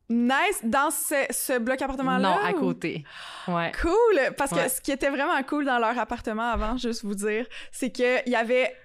[0.10, 2.30] Nice dans ce, ce bloc appartement là.
[2.30, 3.04] Non, à côté.
[3.48, 3.72] Ouais.
[3.82, 4.70] Cool parce que Ouais.
[4.70, 8.32] ce qui était vraiment cool dans leur appartement avant, juste vous dire, c'est que il
[8.32, 8.76] y avait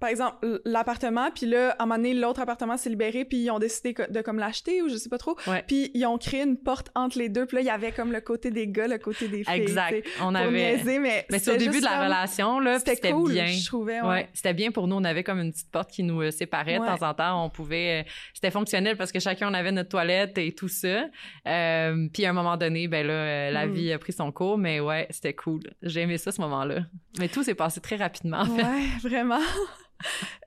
[0.00, 3.50] par exemple l'appartement puis là à un moment donné l'autre appartement s'est libéré puis ils
[3.50, 5.36] ont décidé de comme l'acheter ou je sais pas trop.
[5.66, 8.12] Puis ils ont créé une porte entre les deux puis là il y avait comme
[8.12, 9.54] le côté des gars, le côté des filles.
[9.54, 10.06] Exact.
[10.20, 10.50] On avait.
[10.74, 12.78] niaiser, mais Mais c'est au début de la comme- relation, là.
[12.78, 13.46] C'était C'était cool, bien.
[13.46, 14.00] je trouvais.
[14.00, 14.08] Ouais.
[14.08, 14.96] Ouais, c'était bien pour nous.
[14.96, 16.90] On avait comme une petite porte qui nous euh, séparait Ouais.
[16.92, 17.44] de temps en temps.
[17.44, 21.04] On pouvait, euh, c'était fonctionnel parce que chacun on avait notre toilette et tout ça.
[21.46, 23.72] Euh, puis à un moment donné, ben là, la Mm.
[23.72, 25.60] vie a pris son cours, mais ouais, c'était cool.
[25.82, 26.80] J'ai aimé ça ce moment-là.
[27.18, 28.40] Mais tout s'est passé très rapidement.
[28.40, 28.62] En fait.
[28.62, 29.38] Ouais, vraiment.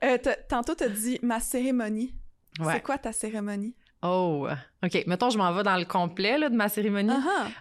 [0.04, 0.16] Euh,
[0.48, 2.14] tantôt, tu as dit ma cérémonie.
[2.60, 2.74] Ouais.
[2.74, 3.74] C'est quoi ta cérémonie?
[4.02, 4.46] Oh,
[4.84, 5.04] OK.
[5.08, 7.10] Mettons, je m'en vais dans le complet là, de ma cérémonie.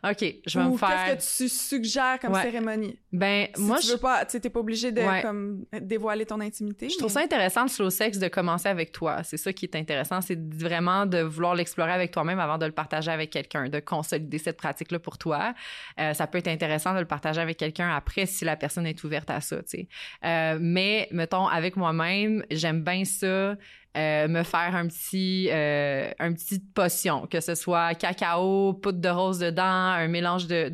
[0.03, 0.89] Ah OK, je vais Ou me faire...
[1.15, 2.43] qu'est-ce que tu suggères comme Ouais.
[2.43, 2.99] cérémonie?
[3.11, 3.93] Ben, Si moi, tu je...
[3.93, 5.23] veux pas, tu t'es pas obligé de Ouais.
[5.23, 6.89] comme, dévoiler ton intimité.
[6.89, 9.23] Je trouve ça intéressant le slow sex de commencer avec toi.
[9.23, 12.71] C'est ça qui est intéressant, c'est vraiment de vouloir l'explorer avec toi-même avant de le
[12.71, 15.55] partager avec quelqu'un, de consolider cette pratique-là pour toi.
[15.99, 19.03] Euh, ça peut être intéressant de le partager avec quelqu'un après si la personne est
[19.03, 19.87] ouverte à ça, tu sais.
[20.23, 23.55] Euh, mais mettons avec moi-même, j'aime bien ça.
[23.97, 29.09] Euh, me faire un petit euh, un petit potion que ce soit cacao poudre de
[29.09, 30.71] rose dedans un mélange de,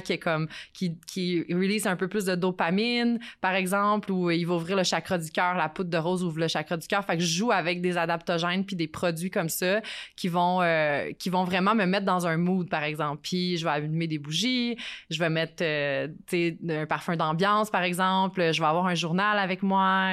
[0.00, 4.44] qui est comme qui qui release un peu plus de dopamine par exemple ou il
[4.44, 7.04] va ouvrir le chakra du cœur la poudre de rose ouvre le chakra du cœur.
[7.04, 9.80] Fait que je joue avec des adaptogènes puis des produits comme ça
[10.16, 13.20] qui vont euh, qui vont vraiment me mettre dans un mood par exemple.
[13.22, 14.76] Puis je vais allumer des bougies
[15.10, 18.52] je vais mettre un parfum d'ambiance par exemple.
[18.52, 20.10] Je vais avoir un journal avec moi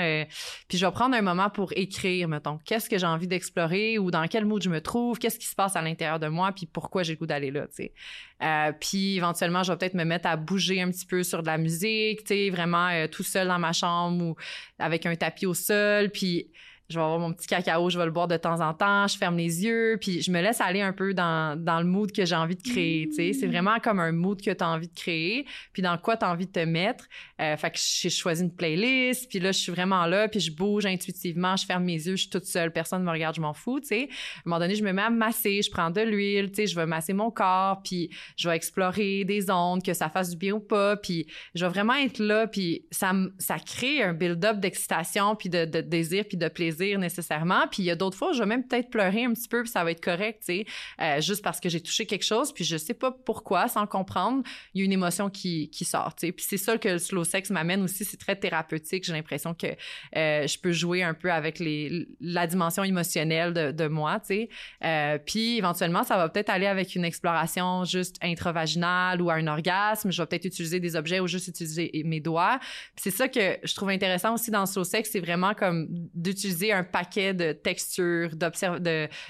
[0.68, 4.12] puis je vais prendre un moment pour écrire mettons qu'est-ce que j'ai envie d'explorer ou
[4.12, 6.66] dans quel mood je me trouve qu'est-ce qui se passe à l'intérieur de moi puis
[6.66, 7.94] pourquoi j'ai le goût d'aller là tu sais
[8.42, 11.48] euh, puis éventuellement, je vais peut-être me mettre à bouger un petit peu sur de
[11.48, 14.36] la musique, tu sais, vraiment euh, tout seul dans ma chambre ou
[14.78, 16.10] avec un tapis au sol.
[16.10, 16.48] Puis
[16.90, 19.16] je vais avoir mon petit cacao, je vais le boire de temps en temps, je
[19.16, 22.26] ferme les yeux, puis je me laisse aller un peu dans, dans le mood que
[22.26, 23.34] j'ai envie de créer, tu sais.
[23.34, 26.26] C'est vraiment comme un mood que tu as envie de créer, puis dans quoi tu
[26.26, 27.06] as envie de te mettre.
[27.40, 30.52] Euh, fait que j'ai choisi une playlist, puis là, je suis vraiment là, puis je
[30.52, 33.42] bouge intuitivement, je ferme mes yeux, je suis toute seule, personne ne me regarde, je
[33.42, 34.04] m'en fous, tu sais.
[34.04, 36.68] À un moment donné, je me mets à masser, je prends de l'huile, tu sais,
[36.68, 40.38] je vais masser mon corps, puis je vais explorer des ondes, que ça fasse du
[40.38, 44.60] bien ou pas, puis je vais vraiment être là, puis ça, ça crée un build-up
[44.60, 47.68] d'excitation, puis de, de désir, puis de plaisir nécessairement.
[47.72, 49.72] Puis il y a d'autres fois, je vais même peut-être pleurer un petit peu, puis
[49.72, 50.66] ça va être correct, tu sais,
[51.02, 54.44] euh, juste parce que j'ai touché quelque chose, puis je sais pas pourquoi, sans comprendre,
[54.74, 56.32] il y a une émotion qui, qui sort, tu sais.
[56.32, 59.04] Puis c'est ça que le slow sex m'amène aussi, c'est très thérapeutique.
[59.04, 59.68] J'ai l'impression que
[60.16, 64.28] euh, je peux jouer un peu avec les, la dimension émotionnelle de, de moi, tu
[64.28, 64.50] sais.
[64.84, 69.48] Euh, puis éventuellement, ça va peut-être aller avec une exploration juste intravaginale ou à un
[69.48, 70.12] orgasme.
[70.12, 72.60] Je vais peut-être utiliser des objets ou juste utiliser mes doigts.
[72.96, 75.88] Puis c'est ça que je trouve intéressant aussi dans le slow sex, c'est vraiment comme
[76.14, 78.32] d'utiliser un paquet de textures,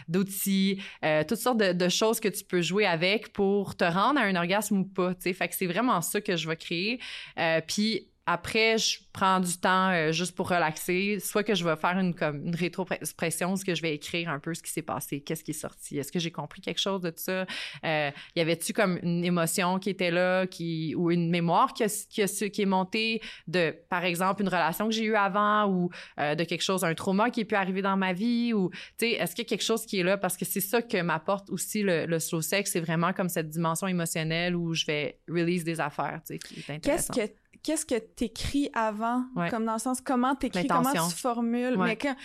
[0.07, 4.23] d'outils, euh, toutes sortes de, choses que tu peux jouer avec pour te rendre à
[4.23, 5.15] un orgasme ou pas.
[5.15, 6.99] Tu sais, fait que c'est vraiment ça que je vais créer.
[7.39, 11.17] Euh, puis après, je prends du temps euh, juste pour relaxer.
[11.19, 14.39] Soit que je vais faire une, comme, une rétropression, ce que je vais écrire un
[14.39, 17.01] peu ce qui s'est passé, qu'est-ce qui est sorti, est-ce que j'ai compris quelque chose
[17.01, 17.45] de tout ça?
[17.83, 22.05] Euh, y avait-tu comme une émotion qui était là, qui, ou une mémoire qui, a-
[22.09, 25.89] qui, a- qui est montée de, par exemple, une relation que j'ai eue avant ou
[26.19, 29.07] euh, de quelque chose, un trauma qui est pu arriver dans ma vie ou, tu
[29.07, 30.17] sais, est-ce qu'il y a quelque chose qui est là?
[30.17, 33.49] Parce que c'est ça que m'apporte aussi le, le slow sex, c'est vraiment comme cette
[33.49, 37.13] dimension émotionnelle où je vais release des affaires, tu sais, qui est Qu'est-ce intéressant.
[37.13, 37.21] que
[37.63, 39.23] qu'est-ce que t'écris avant?
[39.35, 39.49] Ouais.
[39.49, 41.77] comme dans le sens comment t'écris comment tu formules?
[41.77, 41.87] Ouais.
[41.87, 42.15] mais quand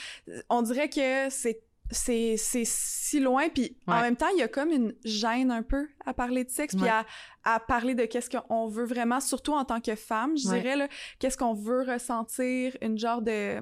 [0.49, 4.49] on dirait que c'est c'est c'est si loin puis en même temps il y a
[4.49, 7.05] comme une gêne un peu à parler de sexe puis à,
[7.44, 10.88] à parler de qu'est-ce qu'on veut vraiment surtout en tant que femme je dirais là
[11.18, 13.59] qu'est-ce qu'on veut ressentir une genre de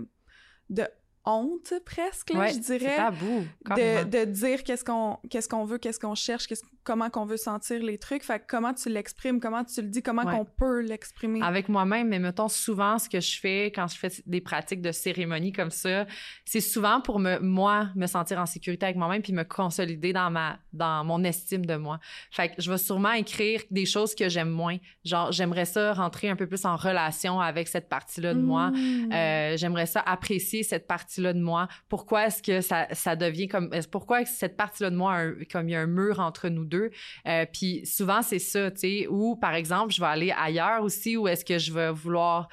[0.70, 0.84] de
[1.24, 3.44] honte presque là, je dirais tabou,
[3.76, 7.36] de, de dire qu'est-ce qu'on qu'est-ce qu'on veut, qu'est-ce qu'on cherche, qu'est-ce- comment qu'on veut
[7.36, 8.22] sentir les trucs.
[8.24, 10.32] Fait que comment tu l'exprimes, comment tu le dis, comment Ouais.
[10.36, 11.40] qu'on peut l'exprimer.
[11.42, 14.92] avec moi-même, mais mettons souvent ce que je fais quand je fais des pratiques de
[14.92, 16.06] cérémonie comme ça,
[16.44, 20.30] c'est souvent pour me moi me sentir en sécurité avec moi-même puis me consolider dans
[20.30, 21.98] ma dans mon estime de moi.
[22.30, 24.76] Fait que je vais sûrement écrire des choses que j'aime moins.
[25.04, 28.70] Genre j'aimerais ça rentrer un peu plus en relation avec cette partie-là de moi.
[28.70, 29.12] Mmh.
[29.12, 31.68] Euh, j'aimerais ça apprécier cette partie-là de moi.
[31.88, 35.68] Pourquoi est-ce que ça, ça devient comme pourquoi est-ce que cette partie-là de moi comme
[35.68, 39.06] il y a un mur entre nous deux Euh, puis souvent c'est ça, tu sais,
[39.08, 42.48] ou par exemple je vais aller ailleurs aussi ou est-ce que je vais vouloir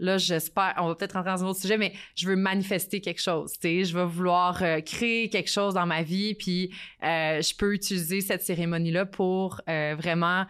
[0.00, 3.20] Là, j'espère, on va peut-être rentrer dans un autre sujet, mais je veux manifester quelque
[3.20, 7.42] chose, tu sais, je vais vouloir euh, créer quelque chose dans ma vie, puis euh,
[7.42, 10.46] je peux utiliser cette cérémonie-là pour vraiment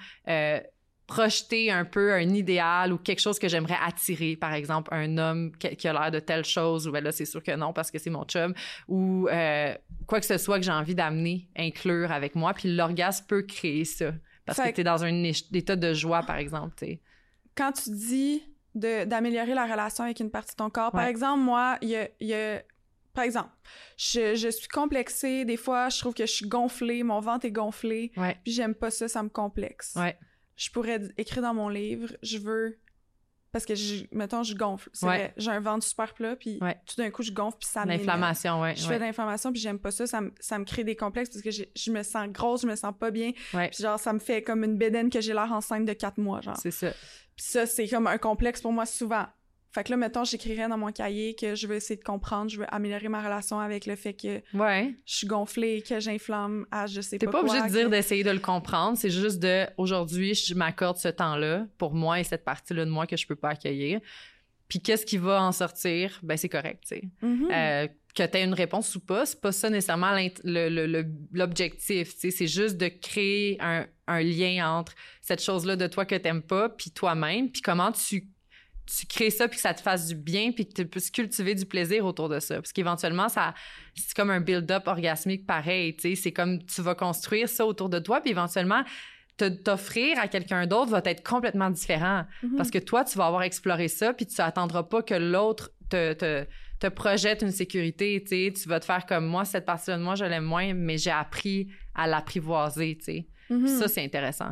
[1.09, 5.51] projeter un peu un idéal ou quelque chose que j'aimerais attirer, par exemple un homme
[5.57, 7.99] qui, a l'air de telle chose, ou ben là c'est sûr que non parce que
[7.99, 8.55] c'est mon chum,
[8.87, 9.75] ou euh,
[10.07, 13.85] quoi que ce soit que j'ai envie d'amener, inclure avec moi, puis l'orgasme peut créer
[13.85, 14.13] ça
[14.47, 17.01] parce Fait que que- t'es dans un état de joie par exemple, tu sais.
[17.57, 18.43] Quand tu dis
[18.75, 22.09] d'améliorer la relation avec une partie de ton corps, par exemple, moi, il y a,
[22.21, 22.63] il y a-
[23.15, 23.49] Par exemple,
[23.97, 25.45] je, je suis complexée.
[25.45, 28.13] Des fois, je trouve que je suis gonflée, mon ventre est gonflé.
[28.17, 28.37] Ouais.
[28.45, 29.95] Puis j'aime pas ça, ça me complexe.
[29.97, 30.17] Ouais.
[30.59, 32.79] Je pourrais écrire dans mon livre, je veux...
[33.51, 34.91] Parce que, je, mettons, je gonfle.
[34.93, 35.17] C'est Ouais.
[35.17, 36.79] vrai, j'ai un ventre super plat, puis Ouais.
[36.85, 38.01] tout d'un coup, je gonfle, puis ça m'énerve.
[38.05, 38.77] L'inflammation, ouais.
[38.77, 40.07] Je fais de l'inflammation, puis j'aime pas ça.
[40.07, 42.77] Ça me, ça me crée des complexes parce que je me sens grosse, je me
[42.77, 43.33] sens pas bien.
[43.33, 46.43] Puis genre, ça me fait comme une bédaine que j'ai l'air enceinte de quatre mois,
[46.43, 46.59] genre.
[46.59, 46.91] C'est ça.
[46.91, 49.25] Puis ça, c'est comme un complexe pour moi souvent.
[49.71, 52.59] Fait que là, mettons, j'écrirais dans mon cahier que je veux essayer de comprendre, je
[52.59, 54.95] veux améliorer ma relation avec le fait que Ouais.
[55.05, 57.91] je suis gonflée, que j'inflamme à je sais T'es pas pas obligé de dire que-
[57.91, 62.25] d'essayer de le comprendre, c'est juste de aujourd'hui, je m'accorde ce temps-là pour moi et
[62.25, 64.01] cette partie-là de moi que je peux pas accueillir.
[64.69, 66.19] Puis qu'est-ce qui va en sortir?
[66.23, 67.03] Ben c'est correct, tu sais.
[67.23, 67.49] Mhm.
[67.53, 70.13] Euh, que tu aies une réponse ou pas, c'est pas ça nécessairement
[71.33, 72.15] l'objectif.
[72.15, 72.31] tu sais.
[72.31, 76.69] C'est juste de créer un, un lien entre cette chose-là de toi que t'aimes pas,
[76.69, 78.29] puis toi-même, puis comment tu,
[78.89, 81.55] tu crées ça, puis que ça te fasse du bien, puis que tu puisses cultiver
[81.55, 82.57] du plaisir autour de ça.
[82.57, 83.55] Parce qu'éventuellement, ça,
[83.95, 85.95] c'est comme un build-up orgasmique pareil.
[85.97, 86.15] tu sais.
[86.15, 88.83] C'est comme tu vas construire ça autour de toi, puis éventuellement,
[89.37, 92.25] t'offrir à quelqu'un d'autre va être complètement différent.
[92.43, 92.57] Mhm.
[92.57, 96.13] Parce que toi, tu vas avoir exploré ça, puis tu attendras pas que l'autre te,
[96.15, 96.47] te,
[96.81, 98.53] te projette une sécurité, tu sais.
[98.53, 101.11] Tu vas te faire comme moi, cette partie-là de moi, je l'aime moins, mais j'ai
[101.11, 103.27] appris à l'apprivoiser, tu sais.
[103.51, 103.67] Mhm.
[103.67, 104.51] Ça, c'est intéressant.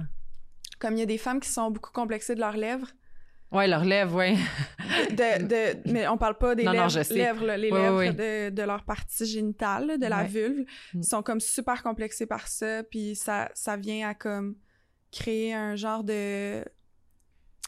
[0.79, 2.89] Comme il y a des femmes qui sont beaucoup complexées de leurs lèvres.
[3.53, 4.35] Ouais, leur lèvre, ouais.
[5.11, 7.15] De, de, mais on parle pas des Non, non, lèvres, je sais.
[7.15, 8.15] lèvres, là, les Oui, lèvres oui, oui.
[8.15, 10.27] De, de leur partie génitale, là, de la Ouais.
[10.29, 10.61] vulve.
[10.95, 10.99] Mm.
[10.99, 14.57] Ils sont comme super complexés par ça, puis ça, ça vient à comme
[15.13, 16.65] créer un genre de...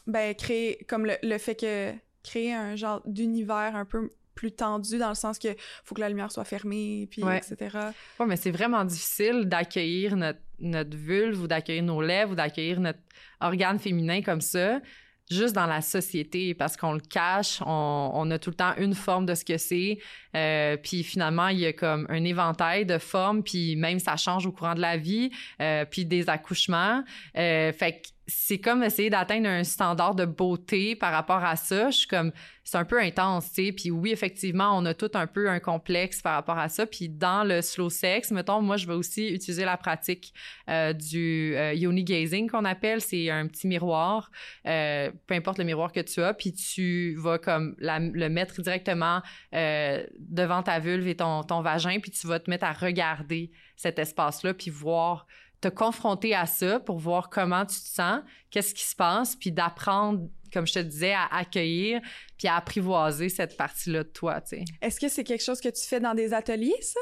[0.07, 1.93] Ben, créer comme le, le fait que...
[2.21, 5.47] Créer un genre d'univers un peu plus tendu dans le sens que
[5.85, 7.37] faut que la lumière soit fermée, puis Ouais.
[7.37, 7.77] etc.
[8.19, 12.81] Ouais, mais c'est vraiment difficile d'accueillir notre, notre vulve ou d'accueillir nos lèvres ou d'accueillir
[12.81, 12.99] notre
[13.39, 14.81] organe féminin comme ça,
[15.29, 18.93] juste dans la société, parce qu'on le cache, on, on a tout le temps une
[18.93, 19.99] forme de ce que c'est,
[20.35, 24.45] euh, puis finalement, il y a comme un éventail de formes, puis même ça change
[24.45, 27.03] au courant de la vie, euh, puis des accouchements.
[27.37, 31.89] Euh, fait que c'est comme essayer d'atteindre un standard de beauté par rapport à ça.
[31.89, 32.31] Je suis comme,
[32.63, 33.71] c'est un peu intense, tu sais.
[33.71, 36.85] Puis oui, effectivement, on a tout un peu un complexe par rapport à ça.
[36.85, 40.33] Puis dans le slow sex, mettons, moi, je vais aussi utiliser la pratique
[40.69, 43.01] euh, du euh, yoni gazing qu'on appelle.
[43.01, 44.29] C'est un petit miroir,
[44.67, 49.21] euh, peu importe le miroir que tu as, puis tu vas comme le mettre directement
[49.51, 53.97] devant ta vulve et ton, ton vagin, puis tu vas te mettre à regarder cet
[53.97, 55.25] espace-là, puis voir
[55.61, 59.51] te confronter à ça pour voir comment tu te sens, qu'est-ce qui se passe, puis
[59.51, 62.01] d'apprendre, comme je te disais, à accueillir
[62.37, 64.41] puis à apprivoiser cette partie-là de toi.
[64.81, 66.99] Est-ce que c'est quelque chose que tu fais dans des ateliers, ça?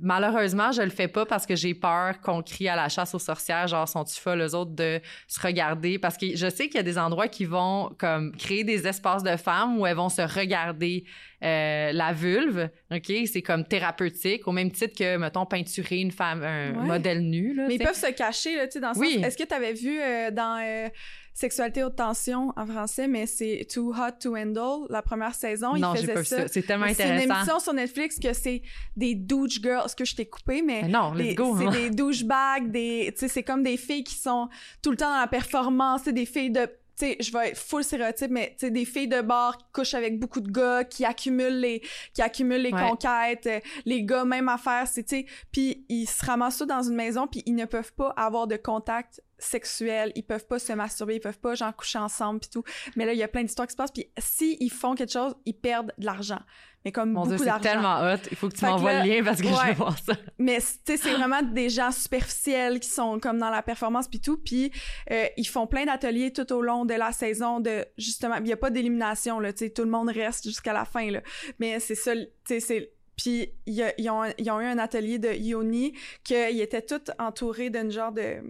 [0.00, 3.18] Malheureusement, je le fais pas parce que j'ai peur qu'on crie à la chasse aux
[3.18, 5.98] sorcières, genre sont-tu folles les autres de se regarder?
[5.98, 9.22] Parce que je sais qu'il y a des endroits qui vont comme créer des espaces
[9.22, 11.04] de femmes où elles vont se regarder
[11.42, 16.42] euh, la vulve, ok, c'est comme thérapeutique au même titre que mettons peinturer une femme
[16.42, 16.86] un Ouais.
[16.86, 17.66] modèle nu là.
[17.68, 19.20] Mais ils peuvent se cacher, là, tu sais, dans le Oui.
[19.24, 20.88] Est-ce que tu avais vu euh, dans euh,
[21.38, 25.94] Sexualité haute tension en français, mais c'est Too Hot to Handle, la première saison, non,
[25.94, 26.48] j'ai pas vu ça.
[26.48, 27.34] C'est tellement C'est une intéressant.
[27.34, 28.62] émission sur Netflix que c'est
[28.96, 29.82] des douche girls.
[29.84, 30.80] Est-ce que je t'ai coupé, mais...
[30.84, 31.54] Mais non, let's des- go.
[31.58, 31.70] C'est hein.
[31.72, 33.12] des douchebags, des...
[33.12, 34.48] Tu sais, c'est comme des filles qui sont
[34.82, 36.64] tout le temps dans la performance, c'est des filles de...
[36.98, 39.64] Tu sais, je vais être full stéréotype, mais tu sais, des filles de bar qui
[39.74, 41.82] couchent avec beaucoup de gars, qui accumulent les,
[42.14, 42.80] qui accumulent les Ouais.
[42.88, 46.94] conquêtes, euh, les gars, même affaire, c'est, tu sais, puis ils se ramassent dans une
[46.94, 51.16] maison, puis ils ne peuvent pas avoir de contact sexuel, ils peuvent pas se masturber,
[51.16, 52.64] ils peuvent pas, genre, coucher ensemble, puis tout.
[52.96, 55.12] Mais là, il y a plein d'histoires qui se passent, puis si ils font quelque
[55.12, 56.40] chose, ils perdent de l'argent.
[56.84, 57.62] Mais comme Mon Dieu, beaucoup c'est d'argent.
[57.62, 58.18] tellement hot.
[58.30, 60.14] Il faut que tu m'envoies le lien parce que je veux voir ça.
[60.38, 64.20] Mais tu sais, c'est vraiment des gens superficiels qui sont comme dans la performance puis
[64.20, 64.36] tout.
[64.38, 64.70] Puis
[65.10, 68.36] euh, ils font plein d'ateliers tout au long de la saison de justement.
[68.36, 69.52] Il n'y a pas d'élimination là.
[69.52, 71.22] Tu sais, tout le monde reste jusqu'à la fin là.
[71.58, 72.14] Mais c'est ça.
[72.14, 76.60] Tu sais, c'est puis y ils ont, ils ont eu un atelier de Yoni qu'ils
[76.60, 78.42] étaient tous entourés d'un genre de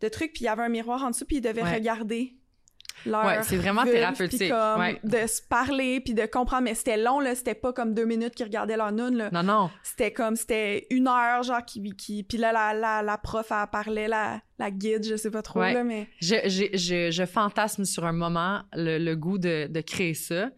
[0.00, 1.74] de trucs puis il y avait un miroir en dessous puis ils devaient Ouais.
[1.74, 2.34] regarder
[3.06, 5.00] leur Ouais, c'est vraiment vulve, thérapeutique, comme ouais.
[5.04, 8.34] de se parler puis de comprendre mais c'était long là c'était pas comme deux minutes
[8.34, 9.70] qu'ils regardaient leur noun là Non, non.
[9.84, 13.66] c'était comme c'était une heure genre qui qui puis là la, la, la prof elle
[13.70, 15.74] parlait la la guide je sais pas trop Ouais.
[15.74, 19.80] là mais Je, je, je, je fantasme sur un moment le, le goût de, de
[19.80, 20.50] créer ça.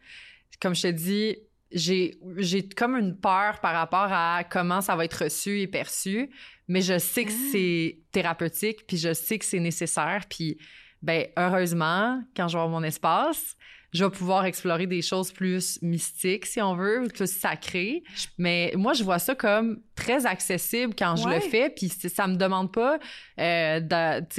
[0.62, 1.36] Comme je te dis,
[1.72, 6.30] j'ai, j'ai comme une peur par rapport à comment ça va être reçu et perçu,
[6.70, 7.48] mais je sais que Ah.
[7.52, 10.56] c'est thérapeutique, puis je sais que c'est nécessaire, puis
[11.02, 13.56] ben heureusement, quand je vais avoir mon espace,
[13.92, 18.04] je vais pouvoir explorer des choses plus mystiques, si on veut, plus sacrées.
[18.38, 21.34] Mais moi, je vois ça comme très accessible quand je Ouais.
[21.36, 23.00] le fais, puis ça me demande pas
[23.40, 23.80] euh,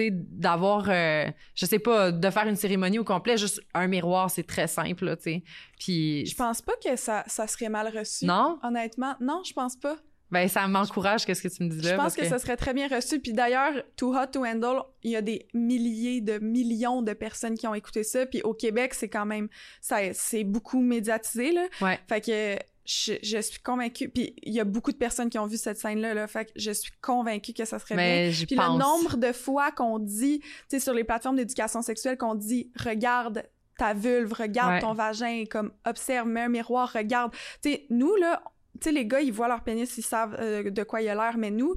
[0.10, 4.48] d'avoir, euh, je sais pas, de faire une cérémonie au complet, juste un miroir, c'est
[4.48, 5.44] très simple, tu sais.
[5.80, 8.60] Puis, je pense pas que ça ça serait mal reçu non?
[8.64, 9.98] honnêtement non je pense pas
[10.32, 11.90] Ben, ça m'encourage, qu'est-ce que tu me dis là?
[11.92, 14.82] je pense parce que, ça serait très bien reçu puis d'ailleurs Too Hot to Handle
[15.04, 18.54] il y a des milliers de millions de personnes qui ont écouté ça puis au
[18.54, 19.50] Québec c'est quand même
[19.82, 22.00] ça c'est beaucoup médiatisé là Ouais.
[22.08, 25.46] fait que je, je suis convaincue puis il y a beaucoup de personnes qui ont
[25.46, 28.32] vu cette scène là là fait que je suis convaincue que ça serait bien Mais
[28.32, 28.74] j'y Puis pense.
[28.74, 32.72] le nombre de fois qu'on dit, tu sais, sur les plateformes d'éducation sexuelle, qu'on dit
[32.84, 33.44] regarde
[33.78, 34.80] ta vulve, regarde Ouais.
[34.80, 37.32] ton vagin, comme observe, mets un miroir, regarde.
[37.64, 38.42] Tu sais, nous, là,
[38.82, 41.16] tu sais, les gars, ils voient leur pénis, ils savent euh, de quoi il a
[41.16, 41.76] l'air, mais nous.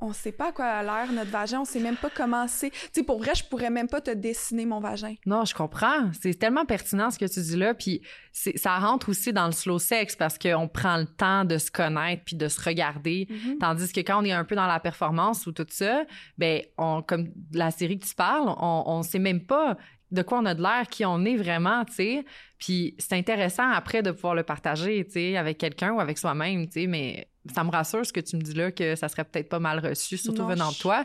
[0.00, 2.70] On sait pas à quoi a l'air notre vagin, on sait même pas comment c'est.
[2.70, 5.14] Tu sais, pour vrai, je pourrais même pas te dessiner mon vagin.
[5.26, 6.10] Non, je comprends.
[6.20, 7.74] C'est tellement pertinent ce que tu dis là.
[7.74, 11.70] Puis ça rentre aussi dans le slow sex parce qu'on prend le temps de se
[11.70, 13.26] connaître puis de se regarder.
[13.28, 13.58] Mhm.
[13.58, 16.04] Tandis que quand on est un peu dans la performance ou tout ça,
[16.36, 19.76] ben, on, comme la série que tu parles, on, on sait même pas
[20.10, 22.24] de quoi on a de l'air, qui on est vraiment, tu sais.
[22.58, 26.66] Puis c'est intéressant après de pouvoir le partager, tu sais, avec quelqu'un ou avec soi-même,
[26.66, 26.86] tu sais.
[26.86, 29.58] Mais ça me rassure ce que tu me dis là, que ça serait peut-être pas
[29.58, 31.04] mal reçu, surtout Non, venant de je toi.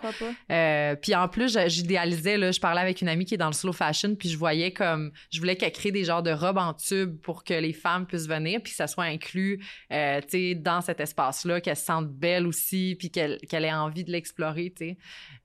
[0.51, 3.47] Euh, puis en plus, je- j'idéalisais, là, je parlais avec une amie qui est dans
[3.47, 6.57] le slow fashion, puis je voyais comme, je voulais qu'elle crée des genres de robes
[6.57, 10.29] en tube pour que les femmes puissent venir, puis que ça soit inclus, euh, tu
[10.29, 14.11] sais, dans cet espace-là, qu'elles se sentent belles aussi, puis qu'elle qu'elle ait envie de
[14.11, 14.97] l'explorer, tu sais.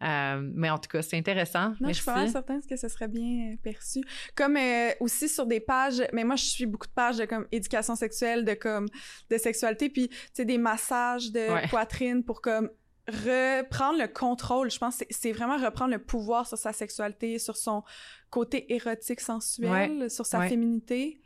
[0.02, 1.70] Euh, mais en tout cas, c'est intéressant.
[1.70, 2.00] Non, je Merci.
[2.02, 4.00] suis pas certaine que ce serait bien perçu.
[4.34, 4.56] Comme
[5.00, 8.44] aussi sur des pages, mais moi je suis beaucoup de pages de comme éducation sexuelle,
[8.44, 8.86] de comme
[9.30, 11.68] de sexualité, puis tu sais des massages de Ouais.
[11.68, 12.70] poitrine pour comme
[13.08, 14.70] reprendre le contrôle.
[14.70, 17.82] Je pense que c'est- vraiment reprendre le pouvoir sur sa sexualité, sur son
[18.30, 20.48] côté érotique sensuel, sur sa Ouais.
[20.48, 21.20] féminité.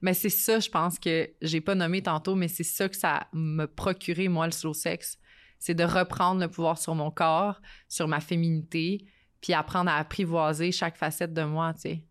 [0.00, 3.28] Mais c'est ça, je pense que j'ai pas nommé tantôt, mais c'est ça que ça
[3.32, 5.18] me procurait, moi, le slow sex.
[5.58, 9.06] C'est de reprendre le pouvoir sur mon corps, sur ma féminité,
[9.40, 12.02] puis apprendre à apprivoiser chaque facette de moi, tu sais.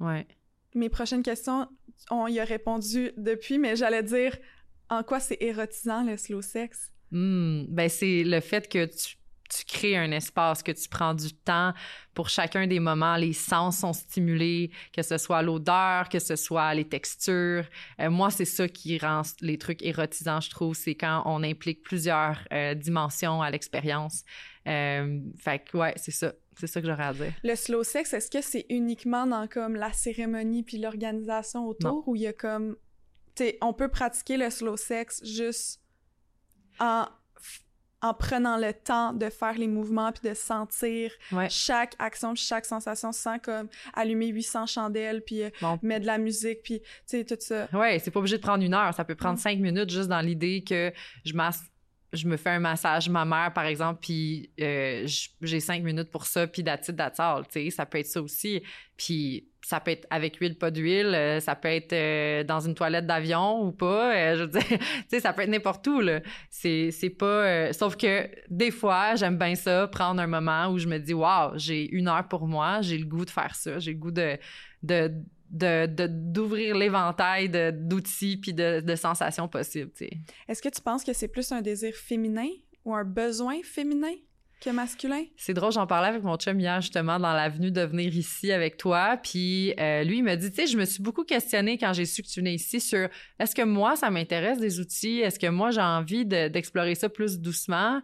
[0.00, 0.26] Ouais.
[0.74, 1.68] Mes prochaines questions,
[2.10, 4.36] on y a répondu depuis, mais j'allais dire
[4.92, 6.92] en quoi c'est érotisant le slow sex?
[7.10, 9.16] Hmm, ben c'est le fait que tu,
[9.48, 11.72] tu crées un espace, que tu prends du temps
[12.12, 16.74] pour chacun des moments, les sens sont stimulés, que ce soit l'odeur, que ce soit
[16.74, 17.64] les textures.
[18.00, 21.82] Euh, moi, c'est ça qui rend les trucs érotisants, je trouve, c'est quand on implique
[21.82, 24.24] plusieurs euh, dimensions à l'expérience.
[24.68, 27.32] Euh, fait que ouais, c'est ça, c'est ça que j'aurais à dire.
[27.42, 32.14] Le slow sex, est-ce que c'est uniquement dans comme la cérémonie puis l'organisation autour ou
[32.14, 32.76] il y a comme
[33.34, 35.80] tu sais on peut pratiquer le slow sex juste
[36.80, 37.06] en
[38.04, 41.48] en prenant le temps de faire les mouvements puis de sentir Ouais.
[41.48, 45.78] chaque action, chaque sensation sans comme allumer 800 chandelles puis euh, Bon.
[45.82, 47.68] mettre de la musique puis tu sais tout ça.
[47.72, 48.92] Ouais, c'est pas obligé de prendre une heure.
[48.92, 49.42] Ça peut prendre Mm.
[49.42, 50.92] cinq minutes juste dans l'idée que
[51.24, 51.62] je masse,
[52.12, 55.06] je me fais un massage ma mère par exemple, puis euh,
[55.40, 58.62] j'ai cinq minutes pour ça, puis that's all, tu sais, ça peut être ça aussi.
[58.96, 62.74] Puis ça peut être avec huile, pas d'huile, euh, ça peut être euh, dans une
[62.74, 64.36] toilette d'avion ou pas.
[64.36, 66.20] je veux dire, tu sais, ça peut être n'importe où là.
[66.50, 67.72] C'est c'est pas.
[67.72, 71.56] sauf que des fois, j'aime bien ça, prendre un moment où je me dis, waouh,
[71.56, 74.38] j'ai une heure pour moi, j'ai le goût de faire ça, j'ai le goût de
[75.52, 79.92] d'ouvrir l'éventail d'outils puis de, de sensations possibles.
[80.48, 82.48] Est-ce que tu penses que c'est plus un désir féminin
[82.84, 84.14] ou un besoin féminin?
[84.70, 85.24] Masculin?
[85.36, 88.76] C'est drôle, j'en parlais avec mon chum hier justement dans l'avenue de venir ici avec
[88.76, 91.92] toi, puis euh, lui il m'a dit, tu sais, je me suis beaucoup questionnée quand
[91.92, 95.38] j'ai su que tu venais ici sur est-ce que moi ça m'intéresse des outils, est-ce
[95.38, 98.00] que moi j'ai envie de- d'explorer ça plus doucement?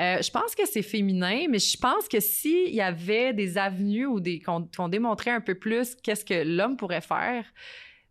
[0.00, 4.06] Euh, je pense que c'est féminin, mais je pense que s'il y avait des avenues
[4.06, 7.44] ou des qu'on démontrait un peu plus qu'est-ce que l'homme pourrait faire,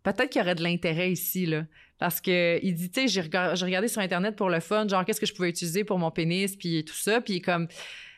[0.01, 1.63] peut-être qu'il y aurait de l'intérêt ici là.
[1.99, 4.87] Parce que il dit, tu sais, j'ai rega- j'ai regardé sur internet pour le fun,
[4.87, 7.67] genre qu'est-ce que je pouvais utiliser pour mon pénis puis tout ça, puis comme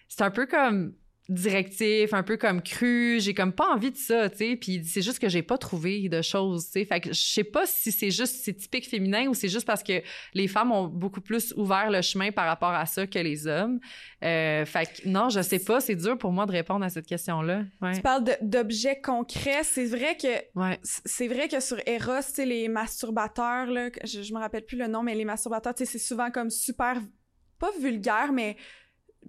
[0.07, 0.93] c'est un peu comme
[1.27, 5.01] directif, un peu comme cru, j'ai comme pas envie de ça, tu sais, puis c'est
[5.01, 7.91] juste que j'ai pas trouvé de choses, tu sais, fait que je sais pas si
[7.91, 10.01] c'est juste c'est typique féminin ou c'est juste parce que
[10.33, 13.79] les femmes ont beaucoup plus ouvert le chemin par rapport à ça que les hommes.
[14.23, 17.07] Euh, fait que non, je sais pas, c'est dur pour moi de répondre à cette
[17.07, 17.63] question-là.
[17.81, 17.95] Ouais.
[17.95, 20.27] Tu parles d'objets concrets, c'est vrai que
[20.59, 20.79] Ouais.
[20.83, 24.77] c'est vrai que sur Eros, tu sais, les masturbateurs, là, je, je me rappelle plus
[24.77, 27.01] le nom, mais les masturbateurs, tu sais, c'est souvent comme super,
[27.59, 28.55] pas vulgaire, mais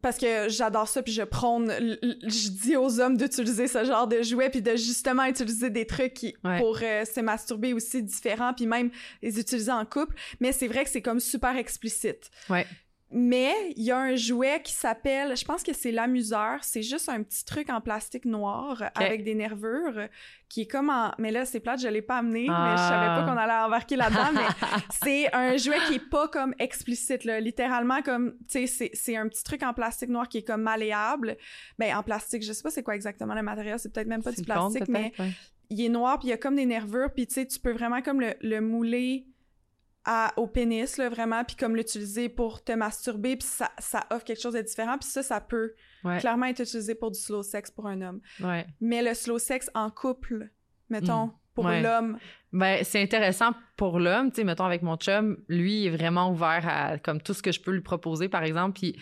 [0.02, 4.22] parce que j'adore ça, puis je prône, je dis aux hommes d'utiliser ce genre de
[4.22, 6.58] jouets, puis de justement utiliser des trucs qui, Ouais.
[6.58, 8.90] pour euh, se masturber aussi différents, puis même
[9.22, 12.30] les utiliser en couple, mais c'est vrai que c'est comme super explicite.
[12.50, 12.66] Ouais.
[13.18, 16.58] Mais il y a un jouet qui s'appelle, je pense que c'est l'amuseur.
[16.62, 20.08] C'est juste un petit truc en plastique noir avec des nervures
[20.50, 21.12] qui est comme en.
[21.18, 23.26] Mais là, c'est plate, je l'ai pas amené, mais je savais pas Ah.
[23.26, 24.32] qu'on allait embarquer là-dedans.
[24.34, 24.40] mais
[25.02, 27.40] c'est un jouet qui est pas comme explicite, là.
[27.40, 30.60] Littéralement, comme, tu sais, c'est- c'est un petit truc en plastique noir qui est comme
[30.62, 31.38] malléable.
[31.78, 34.32] Ben, en plastique, je sais pas c'est quoi exactement le matériel, c'est peut-être même pas
[34.32, 35.30] du plastique, mais ouais.
[35.70, 37.72] il est noir puis il y a comme des nervures puis tu sais tu peux
[37.72, 39.26] vraiment comme le, le mouler
[40.06, 44.24] à, au pénis là vraiment puis comme l'utiliser pour te masturber puis ça, ça offre
[44.24, 46.18] quelque chose de différent puis ça ça peut Ouais.
[46.18, 48.64] clairement être utilisé pour du slow sex pour un homme Ouais.
[48.80, 50.50] mais le slow sex en couple
[50.88, 51.32] mettons Mm.
[51.54, 51.82] pour Ouais.
[51.82, 52.18] l'homme
[52.52, 56.30] Ben, c'est intéressant pour l'homme, tu sais, mettons avec mon chum, lui il est vraiment
[56.30, 58.96] ouvert à comme tout ce que je peux lui proposer par exemple, puis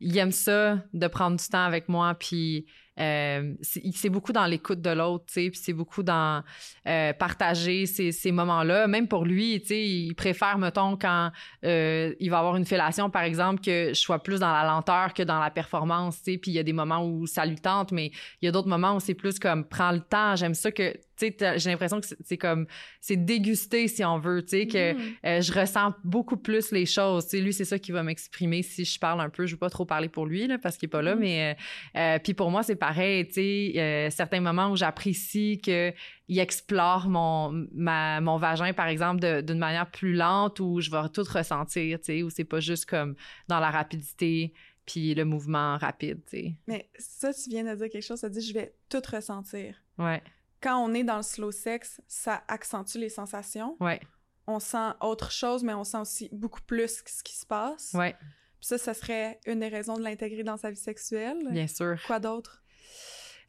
[0.00, 2.66] il aime ça de prendre du temps avec moi, puis
[2.98, 6.42] euh, c'est beaucoup dans l'écoute de l'autre, puis c'est beaucoup dans
[6.86, 8.86] euh, partager ces, moments-là.
[8.86, 11.30] Même pour lui, il préfère, mettons, quand
[11.64, 15.14] euh, il va avoir une fellation, par exemple, que je sois plus dans la lenteur
[15.14, 16.20] que dans la performance.
[16.24, 18.10] Puis il y a des moments où ça lui tente, mais
[18.42, 20.36] il y a d'autres moments où c'est plus comme prends le temps.
[20.36, 22.66] J'aime ça que j'ai l'impression que c'est comme
[23.00, 25.14] c'est dégusté si on veut tu sais que mm.
[25.26, 27.24] euh, je ressens beaucoup plus les choses.
[27.24, 29.46] Tu sais lui c'est ça qui va m'exprimer si je parle un peu.
[29.46, 31.18] Je veux pas trop parler pour lui là parce qu'il est pas là mm.
[31.18, 31.56] mais
[31.96, 35.92] euh, euh, puis pour moi c'est pareil tu sais certains moments où j'apprécie que
[36.28, 41.08] il explore mon ma, mon vagin par exemple d'une manière plus lente où je vais
[41.12, 43.14] tout ressentir tu sais où c'est pas juste comme
[43.48, 44.52] dans la rapidité
[44.86, 46.54] puis le mouvement rapide tu sais.
[46.66, 49.74] Mais ça tu viens de dire quelque chose ça dit je vais tout ressentir.
[49.98, 50.22] Ouais
[50.60, 53.76] quand on est dans le slow sex, ça accentue les sensations.
[53.80, 54.00] Ouais.
[54.46, 57.92] On sent autre chose, mais on sent aussi beaucoup plus ce qui se passe.
[57.94, 58.16] Ouais.
[58.60, 61.38] Puis ça, ça serait une des raisons de l'intégrer dans sa vie sexuelle.
[61.50, 61.96] Bien sûr.
[62.06, 62.62] Quoi d'autre?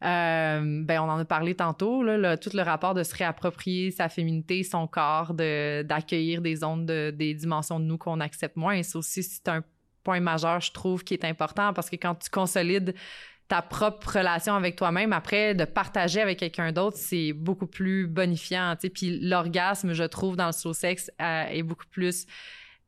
[0.03, 4.07] Euh, ben, on en a parlé tantôt, là, tout le rapport de se réapproprier sa
[4.07, 8.76] féminité, son corps, de, d'accueillir des ondes, de, des dimensions de nous qu'on accepte moins.
[8.76, 9.64] Et ça aussi, c'est un
[10.03, 12.95] point majeur, je trouve, qui est important parce que quand tu consolides
[13.50, 18.76] ta propre relation avec toi-même, après, de partager avec quelqu'un d'autre, c'est beaucoup plus bonifiant.
[18.80, 18.89] sais.
[18.89, 22.28] Puis l'orgasme, je trouve, dans le slow sex, euh, est beaucoup plus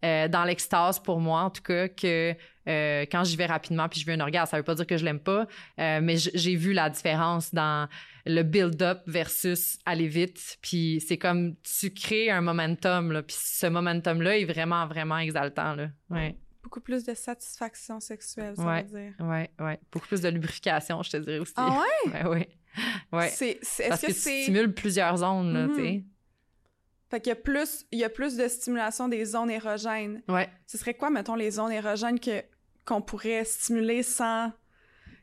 [0.05, 2.35] euh, dans l'extase pour moi, en tout cas, que
[2.67, 4.51] euh, quand j'y vais rapidement puis je veux un orgasme.
[4.51, 5.47] Ça veut pas dire que je l'aime pas,
[5.77, 7.89] mais j'ai vu la différence dans
[8.27, 10.59] le build-up versus aller vite.
[10.61, 15.73] Puis c'est comme tu crées un momentum, là, puis ce momentum-là est vraiment, vraiment exaltant.
[15.73, 15.87] Là.
[16.11, 19.13] Ouais beaucoup plus de satisfaction sexuelle, ça ouais, veut dire.
[19.19, 19.73] Oui, oui.
[19.91, 21.53] Beaucoup plus de lubrification, je te dirais aussi.
[21.55, 22.25] Ah ouais?
[22.29, 22.47] oui.
[23.11, 23.29] Ouais.
[23.29, 23.59] C'est,
[23.89, 25.91] Parce que, que tu stimules plusieurs zones, là, tu sais.
[25.91, 26.03] Mhm.
[27.09, 30.23] Fait qu'il y a plus, il y a plus de stimulation des zones érogènes.
[30.29, 30.49] Ouais.
[30.65, 32.41] Ce serait quoi, mettons, les zones érogènes que,
[32.85, 34.53] qu'on pourrait stimuler sans...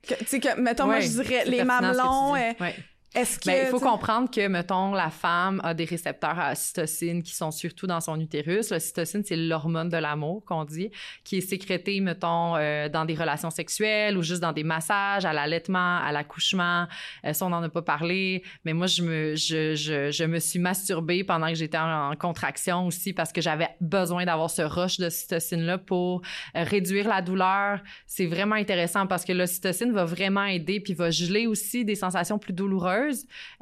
[0.03, 2.35] Tu sais, que, mettons, moi, je dirais les mamelons...
[2.35, 2.77] Euh, ouais.
[3.15, 7.35] Est-ce ben, il faut comprendre que, mettons, la femme a des récepteurs à cytocine qui
[7.35, 8.69] sont surtout dans son utérus.
[8.69, 10.91] La cytocine, c'est l'hormone de l'amour qu'on dit,
[11.25, 15.33] qui est sécrétée, mettons, euh, dans des relations sexuelles ou juste dans des massages, à
[15.33, 16.87] l'allaitement, à l'accouchement.
[17.25, 18.43] Euh, ça, on n'en a pas parlé.
[18.67, 22.87] Mais moi, je me, je, je, je me suis masturbée pendant que j'étais en, contraction
[22.87, 26.21] aussi parce que j'avais besoin d'avoir ce rush de cytocine-là pour
[26.57, 27.81] euh, réduire la douleur.
[28.07, 32.39] C'est vraiment intéressant parce que l'ocytocine va vraiment aider puis va geler aussi des sensations
[32.39, 32.98] plus douloureuses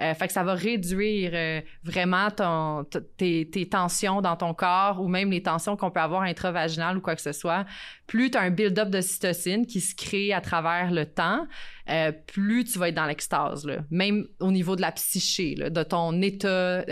[0.00, 2.84] euh, ça va réduire euh, vraiment ton,
[3.16, 7.14] tes, tensions dans ton corps ou même les tensions qu'on peut avoir intravaginales ou quoi
[7.14, 7.64] que ce soit.
[8.06, 11.46] Plus tu as un build-up de cytocine qui se crée à travers le temps,
[11.88, 16.20] euh, plus tu vas être dans l'extase, même au niveau de la psyché, de ton
[16.22, 16.84] état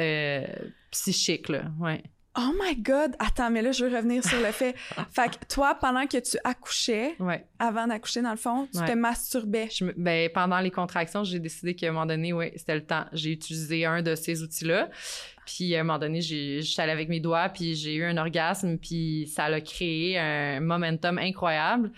[0.90, 1.49] psychique.
[1.49, 1.64] Là.
[1.80, 2.03] Ouais.
[2.37, 3.14] Oh my God!
[3.18, 4.74] Attends, mais là, je veux revenir sur le fait.
[5.12, 7.16] fait que toi, pendant que tu accouchais,
[7.59, 9.68] avant d'accoucher, dans le fond, tu te masturbais.
[9.97, 13.05] ben, pendant les contractions, j'ai décidé qu'à un moment donné, oui, c'était le temps.
[13.12, 14.91] J'ai utilisé un de ces outils-là.
[15.47, 18.78] Puis à un moment donné, j'étais allée avec mes doigts, puis j'ai eu un orgasme,
[18.78, 21.93] puis ça a créé un momentum incroyable.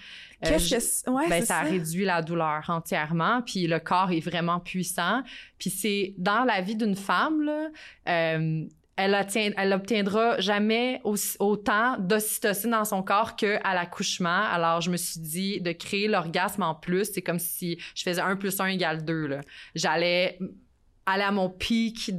[0.45, 4.21] Euh, Qu'est-ce que ouais, ben, ça, a réduit la douleur entièrement, puis le corps est
[4.21, 5.23] vraiment puissant.
[5.59, 7.69] Puis c'est dans la vie d'une femme là,
[8.09, 8.65] euh,
[8.97, 9.15] elle,
[9.57, 11.01] elle obtiendra jamais
[11.39, 14.43] autant d'ocytocine dans son corps qu'à l'accouchement.
[14.51, 17.11] Alors, je me suis dit de créer l'orgasme en plus.
[17.13, 19.41] C'est comme si je faisais 1 plus 1 égale 2.
[19.75, 20.39] J'allais
[21.05, 22.11] aller à mon pic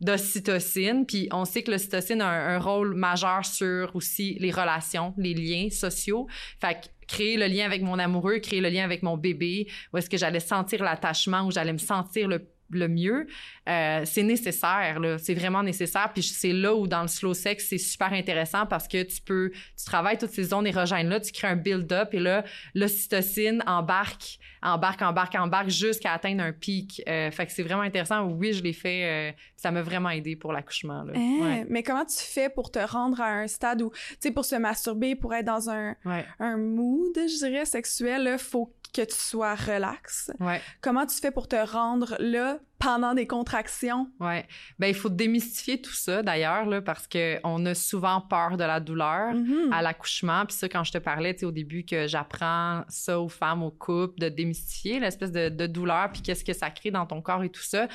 [0.00, 1.06] d'ocytocine.
[1.06, 5.70] Puis on sait que l'ocytocine a un, rôle majeur sur aussi les relations, les liens
[5.70, 6.26] sociaux.
[6.60, 9.96] Fait que créer le lien avec mon amoureux, créer le lien avec mon bébé, où
[9.96, 13.26] est-ce que j'allais sentir l'attachement, où j'allais me sentir le le mieux,
[13.68, 15.18] euh, c'est nécessaire, là.
[15.18, 16.10] C'est vraiment nécessaire.
[16.12, 19.50] Puis c'est là où, dans le slow sex, c'est super intéressant parce que tu peux,
[19.50, 22.44] tu travailles toutes ces zones érogènes-là, tu crées un build-up et là,
[22.74, 27.02] l'ocytocine embarque, embarque, embarque, embarque jusqu'à atteindre un pic.
[27.08, 28.24] Euh, fait que c'est vraiment intéressant.
[28.24, 29.04] Oui, je l'ai fait.
[29.04, 31.12] Euh, ça m'a vraiment aidé pour l'accouchement, là.
[31.16, 31.64] Hein?
[31.68, 34.56] Mais comment tu fais pour te rendre à un stade où, tu sais, pour se
[34.56, 35.96] masturber, pour être dans un,
[36.38, 40.30] un mood, je dirais, sexuel, là, faut que tu sois relax.
[40.40, 40.60] Ouais.
[40.80, 44.10] Comment tu fais pour te rendre là pendant des contractions?
[44.20, 44.46] Ouais.
[44.78, 48.64] Ben il faut démystifier tout ça d'ailleurs là parce que on a souvent peur de
[48.64, 49.72] la douleur mm-hmm.
[49.72, 50.46] à l'accouchement.
[50.46, 53.70] Puis ça quand je te parlais tu au début que j'apprends ça aux femmes aux
[53.70, 57.42] couples de démystifier l'espèce de, de douleur puis qu'est-ce que ça crée dans ton corps
[57.42, 57.88] et tout ça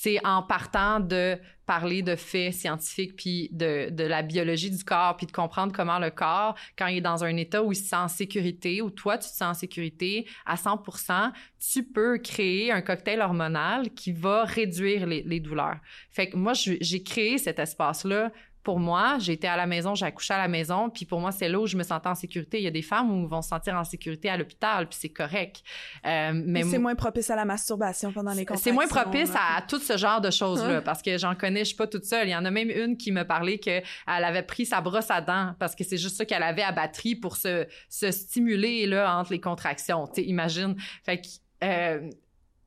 [0.00, 5.16] c'est en partant de parler de faits scientifiques puis de, de, la biologie du corps
[5.16, 7.84] puis de comprendre comment le corps, quand il est dans un état où il se
[7.84, 11.32] sent en sécurité, où toi tu te sens en sécurité à 100%,
[11.70, 15.76] tu peux créer un cocktail hormonal qui va réduire les, les douleurs.
[16.10, 18.32] Fait que moi, j'ai créé cet espace-là
[18.62, 21.48] pour moi, j'étais à la maison, j'ai accouché à la maison, puis pour moi, c'est
[21.48, 22.58] là où je me sentais en sécurité.
[22.58, 25.08] Il y a des femmes où vont se sentir en sécurité à l'hôpital, puis c'est
[25.08, 25.62] correct.
[26.06, 28.70] Euh, mais c'est moins propice à la masturbation pendant les contractions.
[28.70, 31.76] C'est moins propice à, tout ce genre de choses-là, parce que j'en connais, je suis
[31.76, 32.28] pas toute seule.
[32.28, 35.20] Il y en a même une qui me parlait qu'elle avait pris sa brosse à
[35.20, 39.16] dents, parce que c'est juste ça qu'elle avait à batterie pour se, se stimuler là,
[39.18, 40.06] entre les contractions.
[40.06, 40.76] Tu imagine.
[41.04, 41.26] Fait que
[41.62, 42.10] euh,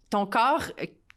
[0.10, 0.72] ton corps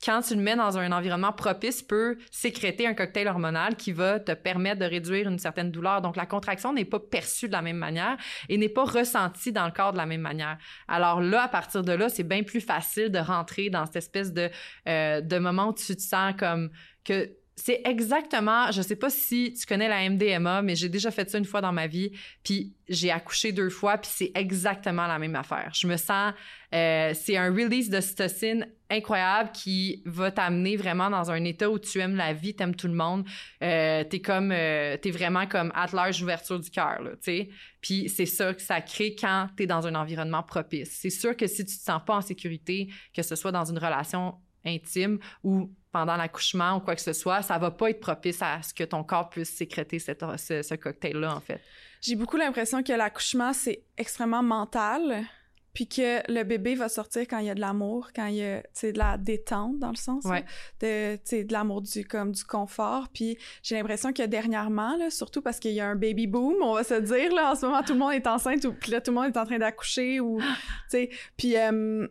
[0.05, 4.21] quand tu le mets dans un environnement propice, peut sécréter un cocktail hormonal qui va
[4.21, 6.03] te permettre de réduire une certaine douleur.
[6.03, 8.17] Donc, la contraction n'est pas perçue de la même manière
[8.49, 10.59] et n'est pas ressentie dans le corps de la même manière.
[10.87, 14.33] Alors là, à partir de là, c'est bien plus facile de rentrer dans cette espèce
[14.33, 14.51] de,
[14.89, 16.71] euh, de moment où tu te sens comme
[17.05, 21.29] que c'est exactement, je sais pas si tu connais la MDMA, mais j'ai déjà fait
[21.29, 22.13] ça une fois dans ma vie,
[22.45, 25.73] puis j'ai accouché deux fois, puis c'est exactement la même affaire.
[25.75, 26.35] Je me sens,
[26.73, 31.99] euh, c'est un release d'ocytocine incroyable qui va t'amener vraiment dans un état où tu
[31.99, 33.27] aimes la vie, t'aimes tout le monde,
[33.63, 37.49] euh, t'es comme, euh, t'es vraiment comme at large ouverture du cœur, tu sais.
[37.81, 40.91] Puis c'est ça que ça crée quand t'es dans un environnement propice.
[40.93, 43.79] C'est sûr que si tu te sens pas en sécurité, que ce soit dans une
[43.79, 48.43] relation intime ou pendant l'accouchement ou quoi que ce soit, ça va pas être propice
[48.43, 51.61] à ce que ton corps puisse sécréter cette, ce, cocktail-là, en fait.
[52.01, 55.25] J'ai beaucoup l'impression que l'accouchement, c'est extrêmement mental,
[55.73, 58.45] puis que le bébé va sortir quand il y a de l'amour, quand il y
[58.45, 60.45] a, de la détente, dans le sens, ouais.
[60.81, 63.09] de, de l'amour du, comme, du confort.
[63.13, 66.75] Puis j'ai l'impression que dernièrement, là, surtout parce qu'il y a un baby boom, on
[66.75, 69.01] va se dire, là, en ce moment, tout le monde est enceinte, ou, puis là,
[69.01, 70.47] tout le monde est en train d'accoucher, ou, tu
[70.89, 71.57] sais, puis...
[71.57, 72.07] Euh,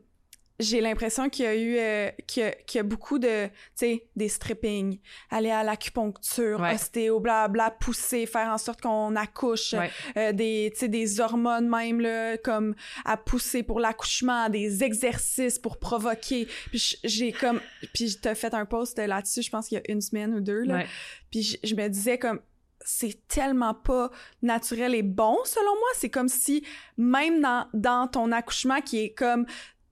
[0.59, 4.27] j'ai l'impression qu'il y a eu euh, qu'il y, a beaucoup de tu sais des
[4.27, 4.99] stripping
[5.29, 6.73] aller à l'acupuncture ouais.
[6.73, 9.75] ostéo blabla pousser faire en sorte qu'on accouche
[10.17, 15.59] euh, des tu sais des hormones même là comme à pousser pour l'accouchement des exercices
[15.59, 16.47] pour provoquer.
[16.71, 17.61] Puis j'ai comme
[17.93, 20.63] puis t'as fait un post là-dessus je pense qu'il y a une semaine ou deux
[20.63, 20.83] là.
[21.29, 22.39] Puis je me disais comme
[22.87, 24.09] c'est tellement pas
[24.41, 25.89] naturel et bon selon moi.
[25.95, 26.63] C'est comme si
[26.97, 29.45] même dans dans ton accouchement qui est comme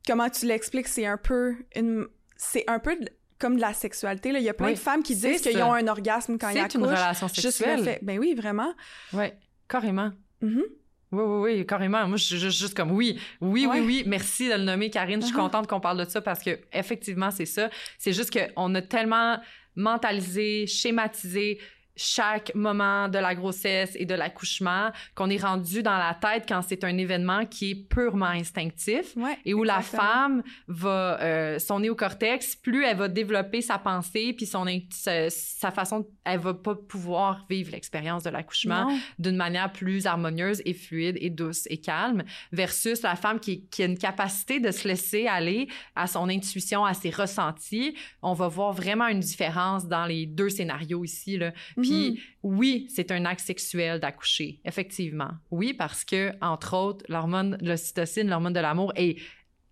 [0.05, 2.97] comment tu l'expliques, c'est un peu une, c'est un peu
[3.39, 4.31] comme de la sexualité.
[4.31, 4.39] Là.
[4.39, 6.71] Il y a plein de femmes qui disent qu'ils ont un orgasme quand ils accouchent.
[6.71, 7.83] C'est une relation sexuelle.
[7.83, 8.73] Juste Ben oui, vraiment.
[9.13, 9.25] Oui,
[9.67, 10.11] carrément.
[10.41, 10.63] Mm-hmm.
[11.11, 12.07] Oui, oui, oui, carrément.
[12.07, 15.21] Moi, je suis juste, comme oui, oui, oui, oui, merci de le nommer, Karine.
[15.21, 15.39] Je suis uh-huh.
[15.39, 17.69] contente qu'on parle de ça parce que effectivement, c'est ça.
[17.97, 19.39] C'est juste qu'on a tellement
[19.75, 21.59] mentalisé, schématisé
[21.95, 26.61] chaque moment de la grossesse et de l'accouchement, qu'on est rendu dans la tête quand
[26.61, 29.15] c'est un événement qui est purement instinctif
[29.45, 34.45] et où la femme va, euh, son néocortex, plus elle va développer sa pensée puis
[34.45, 40.05] son sa, sa, façon, elle va pas pouvoir vivre l'expérience de l'accouchement d'une manière plus
[40.05, 44.59] harmonieuse et fluide et douce et calme versus la femme qui, qui a une capacité
[44.59, 47.95] de se laisser aller à son intuition, à ses ressentis.
[48.21, 51.51] On va voir vraiment une différence dans les deux scénarios ici là.
[51.85, 52.19] Puis mm-hmm.
[52.43, 55.31] oui, c'est un acte sexuel d'accoucher, effectivement.
[55.51, 59.17] Oui, parce que entre autres, l'hormone l'ocytocine, l'hormone de l'amour est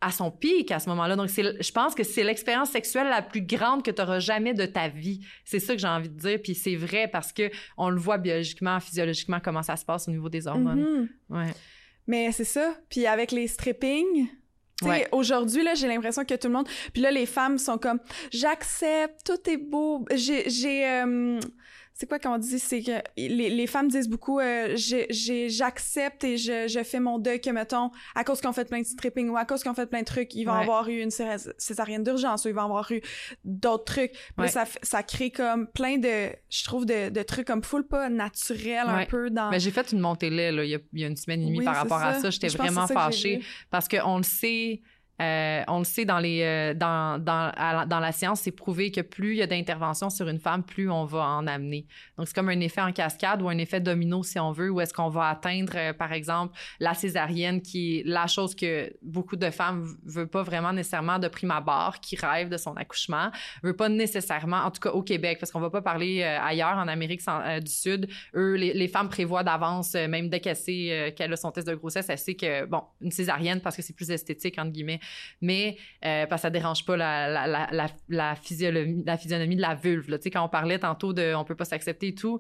[0.01, 1.16] à son pic à ce moment-là.
[1.16, 4.66] Donc, je pense que c'est l'expérience sexuelle la plus grande que tu auras jamais de
[4.66, 5.22] ta vie.
[5.45, 6.39] C'est ça que j'ai envie de dire.
[6.43, 10.11] Puis c'est vrai parce que on le voit biologiquement, physiologiquement, comment ça se passe au
[10.11, 11.07] niveau des hormones.
[11.30, 11.38] Mm-hmm.
[11.38, 11.53] Ouais.
[12.05, 12.76] Mais c'est ça.
[12.89, 14.28] Puis avec les stripping,
[14.82, 15.07] Ouais.
[15.11, 16.68] Aujourd'hui, là, j'ai l'impression que tout le monde...
[16.91, 17.99] Puis là, les femmes sont comme,
[18.32, 20.05] j'accepte, tout est beau.
[20.14, 20.49] J'ai...
[20.49, 21.39] j'ai euh,
[21.94, 22.58] c'est quoi qu'on dit?
[22.60, 27.39] C'est que les, les, femmes disent beaucoup euh, j'accepte et je, je, fais mon deuil
[27.39, 30.00] que mettons à cause qu'on fait plein de stripping ou à cause qu'on fait plein
[30.00, 33.02] de trucs ils vont avoir eu une césarienne d'urgence ou ils vont avoir eu
[33.46, 34.14] d'autres trucs.
[34.48, 38.88] Ça ça crée comme plein de je trouve de, de trucs comme full pas naturel
[38.88, 41.04] un peu dans mais j'ai fait une montée là, là il, y a, il y
[41.04, 42.30] a une semaine et demie par rapport à ça.
[42.32, 44.82] j'étais vraiment fâchée parce qu'on le sait
[45.22, 49.01] euh, on le sait dans les euh, dans, dans, dans la science, c'est prouvé que
[49.01, 51.86] plus il y a d'interventions sur une femme, plus on va en amener.
[52.18, 54.82] Donc c'est comme un effet en cascade ou un effet domino si on veut, où
[54.82, 59.36] est-ce qu'on va atteindre euh, par exemple la césarienne qui est la chose que beaucoup
[59.36, 63.30] de femmes veulent pas vraiment nécessairement de prime abord, qui rêvent de son accouchement,
[63.61, 66.88] veut pas nécessairement, en tout cas au Québec, parce qu'on va pas parler ailleurs en
[66.88, 67.22] Amérique
[67.64, 71.51] du Sud, eux les, les femmes prévoient d'avance, même dès qu'elle sait qu'elle a son
[71.51, 74.72] test de grossesse, elle sait que bon une césarienne parce que c'est plus esthétique entre
[74.72, 74.99] guillemets
[75.41, 80.10] mais euh, parce que ça dérange pas la, la, la, physionomie, de la vulve.
[80.10, 80.18] Là.
[80.26, 82.39] Quand on parlait tantôt de on peut pas s'accepter et tout,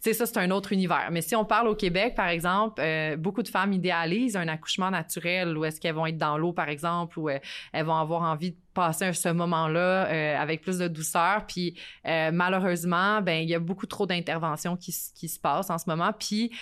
[0.00, 1.08] ça, c'est un autre univers.
[1.10, 4.90] Mais si on parle au Québec, par exemple, euh, beaucoup de femmes idéalisent un accouchement
[4.90, 7.38] naturel où est-ce qu'elles vont être dans l'eau, par exemple, ou euh,
[7.72, 11.46] elles vont avoir envie de passer ce moment-là euh, avec plus de douceur.
[11.46, 15.88] Puis malheureusement, ben il y a beaucoup trop d'interventions qui, qui se passent en ce
[15.88, 16.12] moment.
[16.12, 16.52] Puis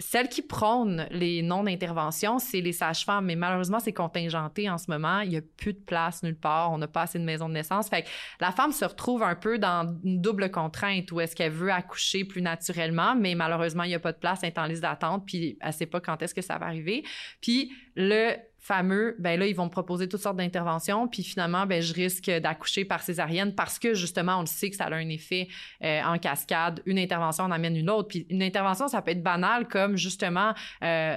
[0.00, 5.20] celles qui prônent les non-interventions, c'est les sages-femmes, mais malheureusement, c'est contingenté en ce moment.
[5.20, 6.72] Il n'y a plus de place nulle part.
[6.72, 7.88] On n'a pas assez de maisons de naissance.
[7.88, 8.08] Fait que
[8.40, 12.24] la femme se retrouve un peu dans une double contrainte où est-ce qu'elle veut accoucher
[12.24, 15.24] plus naturellement, mais malheureusement, il n'y a pas de place, elle est en liste d'attente,
[15.26, 17.04] puis elle ne sait pas quand est-ce que ça va arriver.
[17.40, 21.80] Puis le fameux, ben là, ils vont me proposer toutes sortes d'interventions, puis finalement, ben
[21.80, 25.08] je risque d'accoucher par césarienne parce que justement, on le sait que ça a un
[25.08, 25.48] effet
[25.82, 26.82] euh, en cascade.
[26.86, 28.08] Une intervention en amène une autre.
[28.08, 30.54] Puis une intervention, ça peut être banal comme justement
[30.84, 31.16] euh,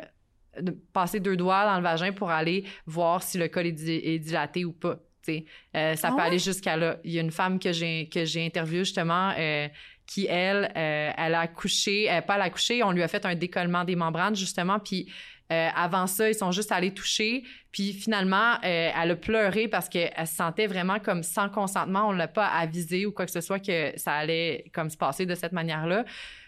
[0.60, 4.66] de passer deux doigts dans le vagin pour aller voir si le col est, dilaté
[4.66, 5.00] ou pas.
[5.30, 6.98] Euh, ça Ah peut aller jusqu'à là.
[7.04, 9.68] Il y a une femme que j'ai que j'ai interviewée justement euh,
[10.06, 13.36] qui elle, euh, elle a accouché, pas elle a accouché, on lui a fait un
[13.36, 15.10] décollement des membranes justement, puis
[15.52, 17.44] euh, avant ça, ils sont juste allés toucher.
[17.72, 22.08] Puis finalement, euh, elle a pleuré parce qu'elle se sentait vraiment comme sans consentement.
[22.10, 25.26] On l'a pas avisé ou quoi que ce soit que ça allait comme se passer
[25.26, 26.06] de cette manière-là.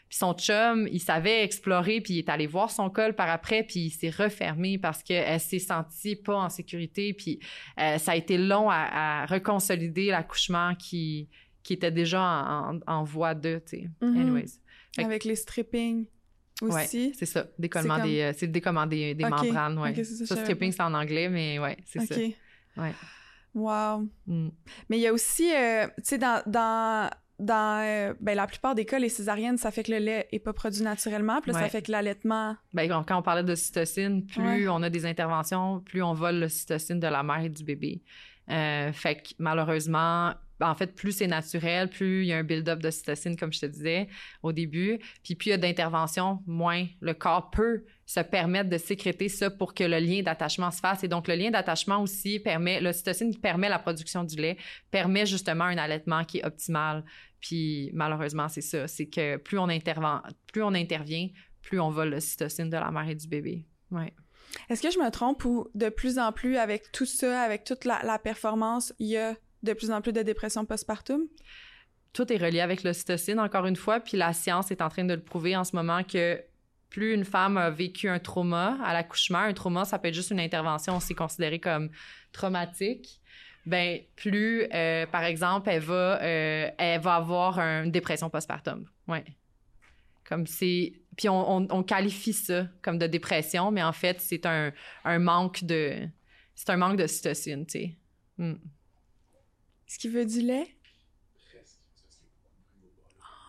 [0.07, 3.63] Puis son chum, il savait explorer, puis il est allé voir son col par après,
[3.63, 7.13] puis il s'est refermé parce qu'elle s'est sentie pas en sécurité.
[7.13, 7.39] Puis
[7.79, 11.27] euh, ça a été long à, à reconsolider l'accouchement qui,
[11.63, 13.89] qui était déjà en, en- en voie de, tu sais.
[14.01, 14.21] Mhm.
[14.21, 14.45] Anyways.
[14.95, 16.05] Fait que- Avec les stripping
[16.61, 17.13] aussi.
[17.17, 20.03] c'est ça, décollement C'est comme- des, euh, c'est le décollement des, membranes, ouais.
[20.03, 22.07] ça, ça, stripping, c'est en anglais, mais ouais, c'est OK.
[22.07, 22.81] ça.
[22.81, 22.93] Ouais.
[23.53, 24.07] Wow.
[24.27, 24.49] Mm.
[24.89, 28.75] Mais il y a aussi, euh, tu sais, dans, dans, dans euh, ben, la plupart
[28.75, 31.39] des cas, les césariennes, ça fait que le lait est pas produit naturellement.
[31.41, 32.55] Puis là, ça fait que l'allaitement...
[32.73, 34.67] Ben, quand quand on parlait de cytocine, plus Ouais.
[34.67, 38.01] on a des interventions, plus on vole le cytocine de la mère et du bébé.
[38.49, 42.79] Euh, fait que malheureusement, en fait, plus c'est naturel, plus il y a un build-up
[42.79, 44.07] de cytocine, comme je te disais
[44.41, 44.99] au début.
[45.23, 49.49] Puis plus il y a d'intervention, moins le corps peut se permettre de sécréter ça
[49.49, 51.03] pour que le lien d'attachement se fasse.
[51.03, 54.57] Et donc, le lien d'attachement aussi permet, le cytocine qui permet la production du lait,
[54.91, 57.03] permet justement un allaitement qui est optimal.
[57.41, 58.87] Puis malheureusement, c'est ça.
[58.87, 61.29] C'est que plus on, intervient,
[61.61, 63.65] plus on vole le cytocine de la mère et du bébé.
[63.91, 64.13] Ouais.
[64.69, 67.85] Est-ce que je me trompe ou de plus en plus, avec tout ça, avec toute
[67.85, 71.23] la, la performance, il y a de plus en plus de dépression postpartum?
[72.13, 75.13] Tout est relié avec l'ocytocine, encore une fois, puis la science est en train de
[75.13, 76.41] le prouver en ce moment que
[76.89, 80.31] plus une femme a vécu un trauma à l'accouchement, un trauma, ça peut être juste
[80.31, 81.89] une intervention, c'est considéré comme
[82.31, 83.19] traumatique,
[83.65, 88.87] ben plus, euh, par exemple, elle va, euh, elle va avoir une dépression postpartum.
[89.07, 89.25] Ouais.
[90.23, 90.93] Comme c'est...
[91.17, 94.71] Puis on, on- qualifie ça comme de dépression, mais en fait, c'est un,
[95.03, 96.07] un manque de...
[96.53, 97.95] C'est un manque de cytocine, tu sais.
[98.37, 98.53] Mm.
[99.87, 100.67] Est-ce qu'il veut du lait?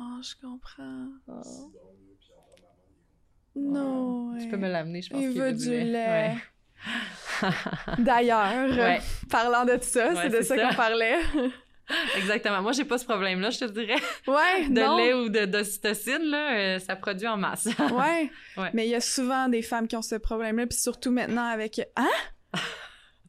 [0.00, 1.08] Oh, je comprends.
[3.54, 4.34] Non.
[4.38, 4.50] Tu ouais.
[4.50, 6.06] peux me l'amener, je pense Il qu'il veut veut du lait.
[6.06, 6.36] Ouais.
[7.98, 9.00] D'ailleurs, Ouais.
[9.30, 10.68] parlant de ça, Ouais, c'est de ça, ça.
[10.68, 11.18] qu'on parlait.
[12.16, 12.60] Exactement.
[12.62, 14.00] Moi, j'ai pas ce problème-là, je te dirais.
[14.26, 14.96] ouais, De non.
[14.98, 17.66] lait ou de d'ocytocine, là, euh, ça produit en masse.
[17.78, 18.30] Ouais.
[18.56, 18.70] Ouais.
[18.74, 21.80] Mais il y a souvent des femmes qui ont ce problème-là, puis surtout maintenant avec.
[21.96, 22.08] Hein?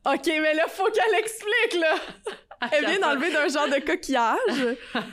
[0.05, 1.95] OK, mais là, faut qu'elle explique, là!
[2.71, 4.77] Elle vient d'enlever d'un genre de coquillage.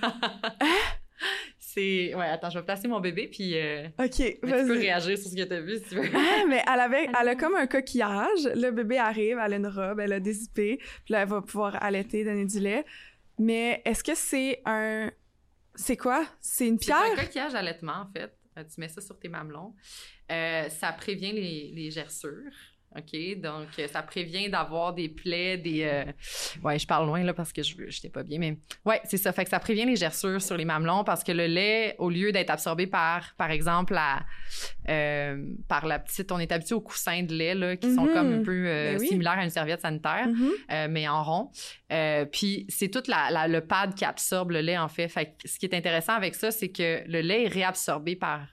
[1.58, 2.14] C'est...
[2.14, 4.78] Ouais, attends, je vais placer mon bébé, puis euh, OK, mais tu peux vas-y.
[4.78, 6.08] réagir sur ce que t'as vu, si tu veux.
[6.14, 8.44] Ah, mais elle avait, elle a comme un coquillage.
[8.54, 11.42] Le bébé arrive, elle a une robe, elle a des zippés, puis là, elle va
[11.42, 12.84] pouvoir allaiter, donner du lait.
[13.38, 15.10] Mais est-ce que c'est un.
[15.74, 16.24] C'est quoi?
[16.40, 17.24] C'est une C'est un pierre?
[17.26, 18.32] coquillage d'allaitement, en fait.
[18.56, 19.74] Euh, tu mets ça sur tes mamelons.
[20.30, 22.52] Euh, ça prévient les, les gerçures.
[22.96, 23.40] OK?
[23.40, 25.82] Donc, euh, ça prévient d'avoir des plaies, des...
[25.82, 26.04] euh,
[26.62, 28.56] Ouais, je parle loin, là, parce que je n'étais pas bien, mais...
[28.84, 29.32] Ouais, c'est ça.
[29.32, 32.30] Fait que ça prévient les gerçures sur les mamelons parce que le lait, au lieu
[32.32, 34.22] d'être absorbé par, par exemple, la...
[34.88, 36.30] euh, par la petite...
[36.32, 38.12] On est habitué aux coussins de lait, là, qui sont Mhm.
[38.14, 39.08] comme un peu euh, Ben oui.
[39.08, 40.90] similaires à une serviette sanitaire Mhm.
[40.90, 41.50] mais en rond.
[42.32, 45.08] Puis c'est tout la, la- le pad qui absorbe le lait, en fait.
[45.08, 48.46] Fait que ce qui est intéressant avec ça, c'est que le lait est réabsorbé par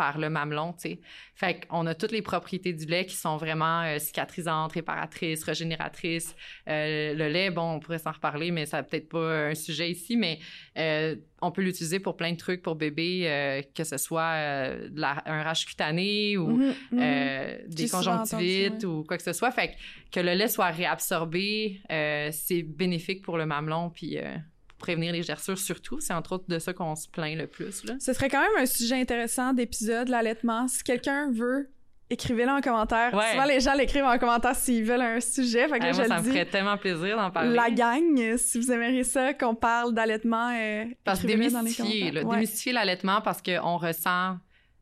[0.00, 1.00] par le mamelon, tu sais.
[1.34, 6.34] Fait qu'on a toutes les propriétés du lait qui sont vraiment euh, cicatrisantes, réparatrices, régénératrices.
[6.68, 9.90] Euh, le lait, bon, on pourrait s'en reparler, mais ça n'a peut-être pas un sujet
[9.90, 10.38] ici, mais
[10.78, 13.10] euh, on peut l'utiliser pour plein de trucs pour bébé,
[13.74, 14.34] que ce soit
[14.94, 16.74] la- un rash cutané ou Mhm.
[16.92, 16.98] Mhm.
[17.02, 19.50] euh, des conjonctivites entendu, ou quoi que ce soit.
[19.50, 19.74] Fait que,
[20.12, 21.80] que le lait soit réabsorbé,
[22.32, 24.16] c'est bénéfique pour le mamelon, puis
[24.80, 26.00] prévenir les gerçures surtout.
[26.00, 27.84] C'est entre autres de ça qu'on se plaint le plus.
[27.84, 27.94] Là.
[28.00, 30.66] Ce serait quand même un sujet intéressant d'épisode, l'allaitement.
[30.66, 31.70] Si quelqu'un veut,
[32.12, 33.14] écrivez-le en commentaire.
[33.14, 33.30] Ouais.
[33.30, 35.68] Souvent, les gens l'écrivent en commentaire s'ils veulent un sujet.
[35.68, 36.32] Fait que là, moi, je ça le me dis.
[36.32, 37.54] ferait tellement plaisir d'en parler.
[37.54, 41.64] La gang, si vous aimeriez ça, qu'on parle d'allaitement, euh, parce que écrivez-le dans les
[41.66, 42.22] démystifier, commentaires.
[42.24, 42.34] là, Ouais.
[42.36, 44.38] démystifier l'allaitement parce qu'on ressent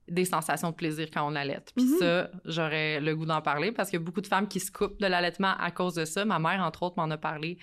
[0.08, 1.58] des sensations de plaisir quand on allait.
[1.76, 1.98] Puis Mhm.
[1.98, 4.72] ça, j'aurais le goût d'en parler parce qu'il y a beaucoup de femmes qui se
[4.72, 6.24] coupent de l'allaitement à cause de ça.
[6.24, 7.58] Ma mère, entre autres, m'en a parlé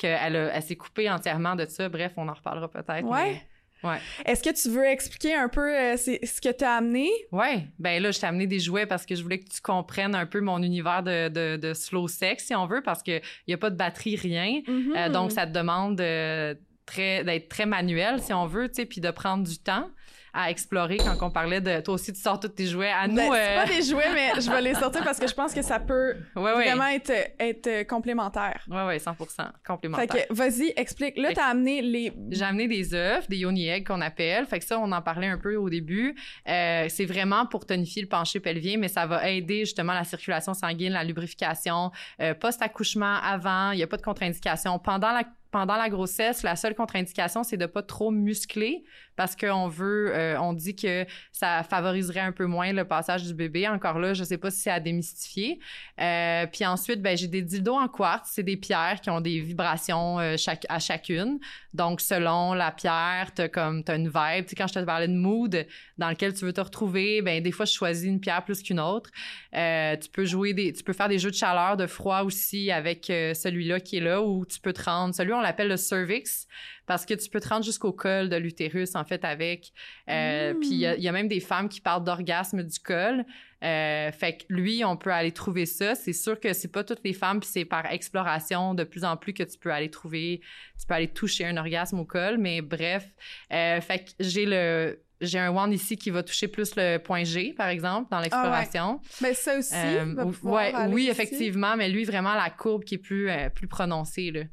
[0.00, 1.88] qu'elle elle s'est coupée entièrement de ça.
[1.88, 3.04] Bref, on en reparlera peut-être.
[3.04, 3.32] Ouais.
[3.32, 3.42] mais
[3.82, 3.98] Ouais.
[4.26, 7.08] Est-ce que tu veux expliquer un peu euh, ce que tu as amené?
[7.32, 7.66] Ouais.
[7.78, 10.26] Ben là, je t'ai amené des jouets parce que je voulais que tu comprennes un
[10.26, 13.58] peu mon univers de, de, de slow sex, si on veut, parce qu'il n'y a
[13.58, 14.60] pas de batterie, rien.
[14.66, 14.94] Mhm.
[14.96, 18.86] Euh, donc, ça te demande de très d'être très manuel si on veut tu sais
[18.86, 19.88] puis de prendre du temps
[20.32, 23.16] à explorer quand on parlait de toi aussi tu sors tous tes jouets à nous
[23.16, 25.52] Ben, c'est euh, pas des jouets mais je vais les sortir parce que je pense
[25.52, 28.64] que ça peut ouais ouais vraiment être, être complémentaire.
[28.68, 31.16] ouais ouais 100% Fait complémentaire que vas-y, explique.
[31.18, 32.12] Là, t'as amené les.
[32.30, 34.46] J'ai amené des œufs, des yoni eggs qu'on appelle.
[34.46, 36.14] Fait que ça, on en parlait un peu au début.
[36.48, 40.54] Euh, c'est vraiment pour tonifier le pencher pelvien, mais ça va aider justement la circulation
[40.54, 43.72] sanguine, la lubrification, euh, post-accouchement, avant.
[43.72, 44.78] Il n'y a pas de contre-indication.
[44.78, 48.84] Pendant la pendant la grossesse, la seule contre-indication, c'est de pas trop muscler
[49.20, 53.34] parce qu'on veut, euh, on dit que ça favoriserait un peu moins le passage du
[53.34, 53.68] bébé.
[53.68, 55.60] Encore là, je sais pas si c'est à démystifier.
[56.00, 59.40] Euh, puis ensuite, ben j'ai des dildos en quartz, c'est des pierres qui ont des
[59.40, 61.38] vibrations euh, chaque, à chacune.
[61.74, 64.46] Donc selon la pierre, t'as comme t'as une vibe.
[64.46, 65.66] Tu quand je te parlais de mood
[65.98, 68.80] dans lequel tu veux te retrouver, ben des fois je choisis une pierre plus qu'une
[68.80, 69.10] autre.
[69.52, 73.04] Tu peux jouer des, tu peux faire des jeux de chaleur, de froid aussi avec
[73.08, 75.14] celui-là qui est là, ou tu peux te rendre.
[75.14, 76.46] Celui on l'appelle le cervix
[76.90, 79.72] parce que tu peux te rendre jusqu'au col de l'utérus fait avec.
[80.08, 80.60] Euh, Mm.
[80.60, 83.24] Puis il y, a- il y a même des femmes qui parlent d'orgasme du col.
[83.62, 85.94] Euh, fait que lui, on peut aller trouver ça.
[85.94, 89.16] C'est sûr que c'est pas toutes les femmes, puis c'est par exploration de plus en
[89.18, 90.40] plus que tu peux aller trouver,
[90.80, 92.38] tu peux aller toucher un orgasme au col.
[92.38, 93.04] Mais bref,
[93.52, 97.24] euh, fait que j'ai le j'ai un wand ici qui va toucher plus le point
[97.24, 99.02] G, par exemple, dans l'exploration.
[99.20, 99.74] Ben, ça aussi.
[99.76, 103.68] Euh, va ouais, oui, effectivement, mais lui, vraiment, la courbe qui est plus, euh, plus
[103.68, 104.44] prononcée, là.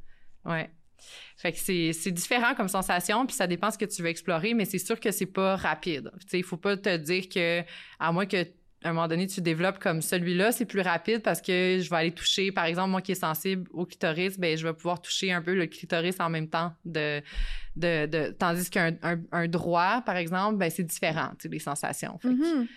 [0.44, 0.70] Ouais.
[1.38, 4.66] Fait que c'est, différent comme sensation, puis ça dépend ce que tu veux explorer, mais
[4.66, 6.12] c'est sûr que c'est pas rapide.
[6.34, 7.62] Il faut pas te dire que,
[8.00, 8.44] à moins que
[8.84, 11.96] à un moment donné, tu développes comme celui-là, c'est plus rapide parce que je vais
[11.96, 15.32] aller toucher, par exemple, moi qui est sensible au clitoris, ben je vais pouvoir toucher
[15.32, 17.22] un peu le clitoris en même temps de,
[17.78, 22.18] de, de tandis qu'un un, un droit, par exemple, ben c'est différent, les sensations.
[22.20, 22.68] Fait que- Mhm.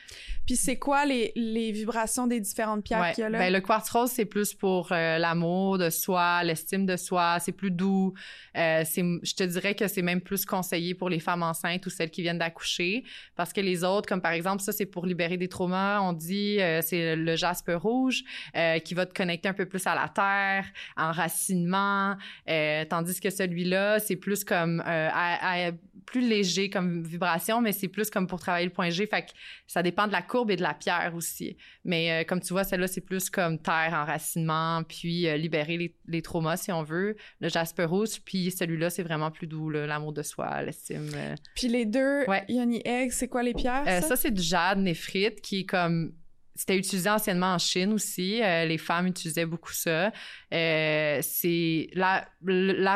[0.47, 3.13] Puis c'est quoi les, les vibrations des différentes pierres Ouais.
[3.13, 3.39] qu'il y a là?
[3.39, 7.39] Ben, le quartz rose, c'est plus pour euh, l'amour de soi, l'estime de soi.
[7.41, 8.15] C'est plus doux.
[8.57, 11.91] Euh, c'est, je te dirais que c'est même plus conseillé pour les femmes enceintes ou
[11.91, 13.05] celles qui viennent d'accoucher.
[13.37, 16.01] Parce que les autres, comme par exemple, ça, c'est pour libérer des traumas.
[16.01, 18.25] On dit, euh, c'est le jaspe rouge
[18.57, 20.65] euh, qui va te connecter un peu plus à la terre,
[20.97, 22.17] enracinement.
[22.49, 25.73] Euh, tandis que celui-là, c'est plus comme à- à-
[26.07, 29.07] plus léger comme vibration, mais c'est plus comme pour travailler le point G.
[29.07, 29.31] Fait que
[29.69, 31.57] ça dépend de la courbe et de la pierre aussi.
[31.85, 35.95] Mais euh, comme tu vois, celle-là, c'est plus comme terre, enracinement, puis euh, libérer les,
[36.09, 37.17] les traumas, si on veut.
[37.41, 41.11] Le jasper rouge, puis celui-là, c'est vraiment plus doux, l'amour de soi, l'estime.
[41.15, 41.35] euh.
[41.55, 42.45] Puis les deux Ouais.
[42.49, 43.85] Yoni Egg, c'est quoi les pierres?
[43.87, 44.09] Euh, ça?
[44.09, 46.13] ça, c'est du jade néphrite qui est comme...
[46.55, 48.43] C'était utilisé anciennement en Chine aussi.
[48.43, 50.13] Euh, les femmes utilisaient beaucoup ça.
[50.53, 52.29] Euh, c'est la,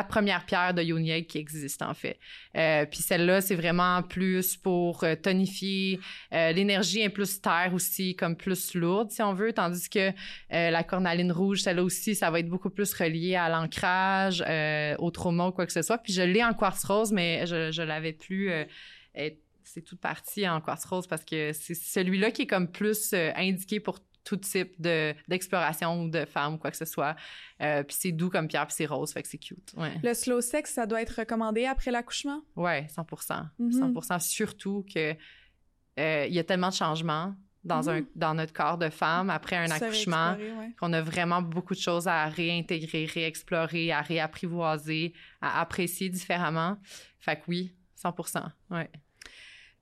[0.07, 2.19] première pierre de Yoni Egg qui existe, en fait.
[2.57, 5.99] Euh, puis celle-là, c'est vraiment plus pour tonifier.
[6.31, 9.53] L'énergie est plus terre aussi, comme plus lourde, si on veut.
[9.53, 10.11] Tandis que
[10.49, 14.43] la cornaline rouge, celle-là aussi, ça va être beaucoup plus relié à l'ancrage,
[14.99, 15.97] au trauma ou quoi que ce soit.
[15.97, 18.51] Puis je l'ai en quartz rose, mais je, je l'avais plus...
[19.65, 23.31] c'est toute partie en quartz rose parce que c'est celui-là qui est comme plus euh,
[23.35, 27.15] indiqué pour tout type de d'exploration ou de femme ou quoi que ce soit.
[27.61, 29.71] Euh, puis c'est doux comme pierre, puis c'est rose, fait que c'est cute.
[29.77, 29.91] Ouais.
[30.03, 32.41] Le slow sex, ça doit être recommandé après l'accouchement?
[32.55, 33.05] Ouais, 100
[33.59, 33.71] Mhm.
[33.93, 35.15] 100% Surtout que
[35.99, 38.07] euh, il y a tellement de changements dans, un, Mhm.
[38.15, 40.73] dans notre corps de femme après un Ça accouchement ouais.
[40.79, 46.77] qu'on a vraiment beaucoup de choses à réintégrer, réexplorer, à réapprivoiser, à apprécier différemment.
[47.19, 48.89] Fait que oui, 100% ouais.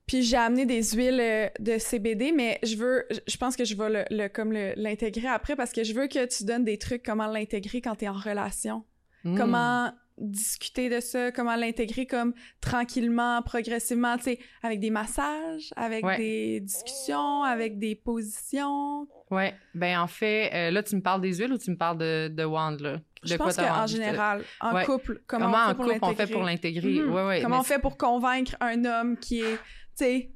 [0.06, 3.74] Puis j'ai amené des huiles euh, de CBD, mais je veux, je pense que je
[3.74, 6.76] vais le, le- comme le- l'intégrer après parce que je veux que tu donnes des
[6.78, 8.84] trucs comment l'intégrer quand tu es en relation.
[9.24, 9.36] Mm.
[9.38, 16.04] Comment discuter de ça, comment l'intégrer comme tranquillement, progressivement, tu sais, avec des massages, avec
[16.04, 16.18] Ouais.
[16.18, 19.08] des discussions, avec des positions.
[19.30, 21.98] Ouais, ben en fait, euh, là tu me parles des huiles ou tu me parles
[21.98, 23.00] de, de wand là?
[23.24, 24.84] Je De quoi pense qu'en général, en Ouais.
[24.84, 26.32] couple, comment, Comment, on fait en pour couple on fait l'intégrer?
[26.34, 26.90] pour l'intégrer?
[27.00, 27.12] Mhm.
[27.14, 27.40] Ouais.
[27.42, 29.58] Comment mais on fait pour convaincre un homme qui est,
[29.96, 30.30] sais,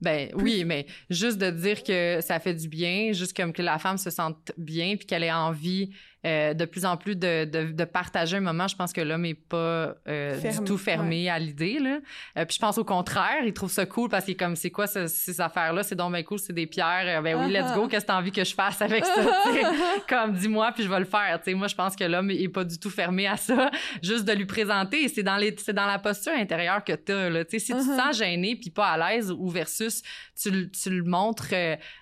[0.00, 3.78] Ben oui, mais juste de dire que ça fait du bien, juste comme que la
[3.78, 5.90] femme se sente bien puis qu'elle ait envie
[6.26, 9.24] euh, de plus en plus de, de, de partager un moment, je pense que l'homme
[9.26, 11.98] est pas euh, Fermé, du tout fermé à l'idée là.
[12.38, 14.70] Euh, puis je pense au contraire, il trouve ça cool parce qu'il est comme c'est
[14.70, 17.22] quoi ce- ces affaires là, c'est donc bien cool, c'est des pierres.
[17.22, 19.12] Ben oui, let's go, qu'est-ce que t'as envie que je fasse avec ça?
[20.08, 21.54] Comme dis-moi puis je vais le faire, tu sais.
[21.54, 23.70] Moi je pense que l'homme est pas du tout fermé à ça,
[24.02, 27.44] juste de lui présenter, c'est dans les c'est dans la posture intérieure que t'as là,
[27.48, 27.96] si tu te Mhm.
[27.98, 30.02] sens gêné puis pas à l'aise ou versus
[30.40, 31.52] tu, le- tu le montres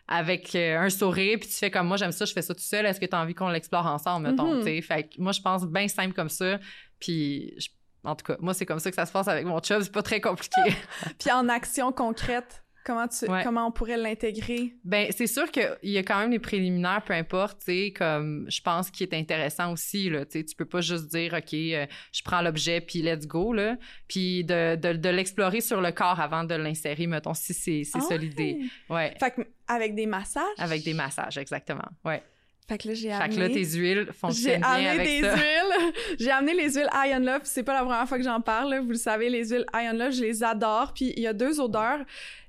[0.08, 2.86] avec un sourire puis tu fais comme moi j'aime ça je fais ça tout seul
[2.86, 4.11] est-ce que tu as envie qu'on l'explore ensemble?
[4.20, 6.58] Mettons sais fait que moi je pense bien simple comme ça
[6.98, 7.68] puis je-
[8.04, 9.80] En tout cas, moi, c'est comme ça que ça se passe avec mon chum.
[9.80, 10.60] C'est pas très compliqué.
[11.20, 13.44] Puis en action concrète, comment, tu, Ouais.
[13.44, 14.74] comment on pourrait l'intégrer?
[14.82, 17.62] Ben, c'est sûr qu'il y a quand même les préliminaires, peu importe,
[17.96, 21.86] comme je pense qu'il est intéressant aussi, là, tu peux pas juste dire, OK, euh,
[22.12, 23.76] je prends l'objet, puis let's go, là,
[24.08, 28.00] puis de, de, de l'explorer sur le corps avant de l'insérer, mettons, si c'est Ah
[28.00, 28.62] ça l'idée.
[28.90, 30.42] Ouais, Fait que avec des massages?
[30.58, 32.20] avec des massages, exactement, ouais.
[32.68, 33.34] Fait que là, j'ai Fait amené...
[33.36, 35.34] que là, tes huiles J'ai fonctionnent bien amené avec des ça.
[35.34, 35.92] huiles.
[36.20, 37.40] J'ai amené les huiles Iron Love.
[37.44, 38.70] C'est pas la première fois que j'en parle.
[38.70, 38.80] là.
[38.80, 40.92] Vous le savez, les huiles Iron Love, je les adore.
[40.94, 41.98] Puis il y a deux odeurs.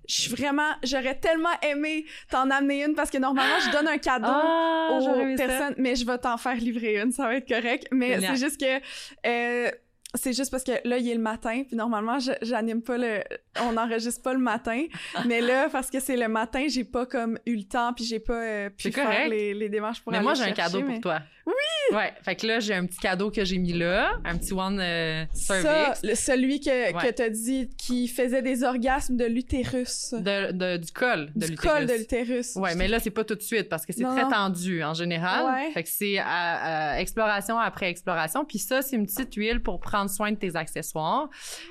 [0.07, 3.97] Je suis vraiment, j'aurais tellement aimé t'en amener une parce que normalement je donne un
[3.97, 5.45] cadeau Ah, aux ça.
[5.47, 7.87] personnes, mais je vais t'en faire livrer une, ça va être correct.
[7.91, 8.81] Mais c'est juste que
[9.25, 9.71] euh,
[10.15, 13.21] c'est juste parce que là il est le matin, puis normalement j'anime pas le,
[13.61, 14.85] on n'enregistre pas le matin,
[15.25, 18.19] mais là parce que c'est le matin, j'ai pas comme eu le temps, puis j'ai
[18.19, 19.29] pas euh, pu faire correct.
[19.29, 21.19] les, les démarches pour Mais aller moi, j'ai un cadeau mais- pour toi.
[21.45, 21.53] Oui!
[21.97, 24.79] Ouais, fait que là, j'ai un petit cadeau que j'ai mis là, un petit one
[24.79, 26.01] euh, Ça, cervix.
[26.01, 26.93] le- celui que, Ouais.
[26.93, 30.13] que t'as dit qui faisait des orgasmes de l'utérus.
[30.13, 32.55] De, de- du col de du col de l'utérus.
[32.55, 35.43] Ouais, mais là, c'est pas tout de suite parce que c'est très tendu en général.
[35.53, 35.71] Ouais.
[35.73, 36.17] Fait que c'est
[36.99, 38.45] exploration après exploration.
[38.45, 41.29] Puis ça, c'est une petite huile pour prendre soin de tes accessoires.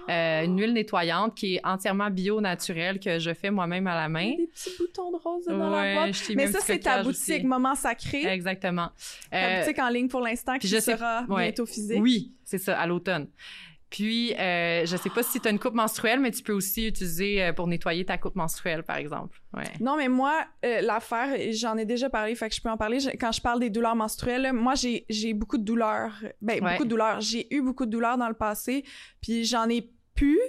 [0.08, 4.08] Euh, une huile nettoyante qui est entièrement bio, naturelle, que je fais moi-même à la
[4.08, 4.30] main.
[4.36, 6.30] des petits boutons de rose dans la boîte.
[6.34, 7.44] Mais ça, c'est ta boutique aussi.
[7.44, 8.26] Moment Sacré.
[8.26, 8.88] Exactement.
[9.30, 11.44] Ta Euh, boutique en ligne pour l'instant qui je sais- sera ouais.
[11.44, 12.00] bientôt physique.
[12.00, 13.26] Oui, c'est ça, à l'automne.
[13.92, 16.86] Puis, euh, je sais pas si tu as une coupe menstruelle, mais tu peux aussi
[16.88, 19.38] utiliser euh, pour nettoyer ta coupe menstruelle, par exemple.
[19.54, 19.64] Ouais.
[19.80, 20.32] Non, mais moi,
[20.64, 23.00] euh, l'affaire, j'en ai déjà parlé, fait que je peux en parler.
[23.00, 26.14] Je- Quand je parle des douleurs menstruelles, moi, j'ai j'ai beaucoup de douleurs.
[26.40, 26.72] Ben, Ouais.
[26.72, 27.20] beaucoup de douleurs.
[27.20, 28.82] J'ai eu beaucoup de douleurs dans le passé,
[29.20, 30.40] puis j'en ai plus,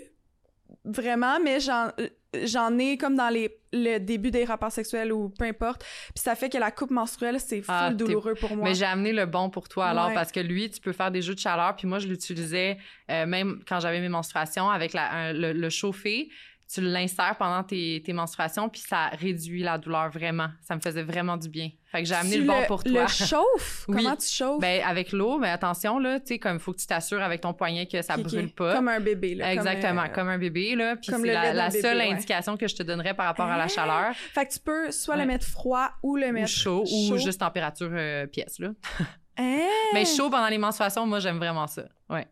[0.86, 2.08] vraiment, mais j'en euh,
[2.46, 5.84] j'en ai comme dans les, le début des rapports sexuels ou peu importe.
[6.16, 8.68] Puis ça fait que la coupe menstruelle, c'est full Ah, douloureux pour moi.
[8.70, 10.14] Mais j'ai amené le bon pour toi alors Ouais.
[10.16, 11.76] parce que lui, tu peux faire des jeux de chaleur.
[11.76, 12.78] Puis moi, je l'utilisais
[13.12, 16.30] euh, même quand j'avais mes menstruations avec la, un- le, le chauffé.
[16.74, 20.48] Tu l'insères pendant tes, tes menstruations, puis ça réduit la douleur vraiment.
[20.62, 21.70] Ça me faisait vraiment du bien.
[21.86, 23.02] Fait que j'ai amené Tu le bon pour toi.
[23.04, 23.86] Le chauffe?
[23.88, 23.98] Oui.
[23.98, 24.60] Comment tu chauffes?
[24.60, 27.54] Ben, avec l'eau, mais attention, là, tu sais, comme faut que tu t'assures avec ton
[27.54, 28.26] poignet que ça Ok, ok.
[28.26, 28.74] brûle pas.
[28.76, 29.50] Comme un bébé, là.
[29.56, 30.96] comme, Exactement, euh, comme un bébé, là.
[30.96, 32.12] Puis comme c'est la, la bébé, seule ouais.
[32.12, 34.16] indication que je te donnerais par rapport à la chaleur.
[34.16, 35.22] Fait que tu peux soit Ouais.
[35.22, 38.70] le mettre froid ou le Ou mettre chaud, ou juste température euh, pièce, là.
[39.38, 39.68] Hein?
[39.94, 41.84] Mais chaud pendant les menstruations, moi, j'aime vraiment ça.
[42.10, 42.28] Ouais.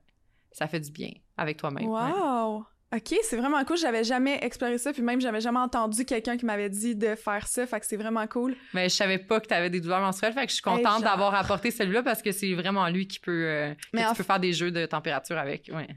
[0.52, 1.88] Ça fait du bien avec toi-même.
[1.88, 2.62] ouais.
[2.94, 3.78] OK, c'est vraiment cool.
[3.78, 7.48] J'avais jamais exploré ça, puis même j'avais jamais entendu quelqu'un qui m'avait dit de faire
[7.48, 8.56] ça, fait que c'est vraiment cool.
[8.74, 10.98] Mais je savais pas que tu avais des douleurs menstruelles, fait que je suis contente
[10.98, 14.08] Hey, d'avoir apporté celui-là parce que c'est vraiment lui qui peut, euh, que Mais tu
[14.08, 15.70] en peux faire des jeux de température avec.
[15.74, 15.88] Ouais.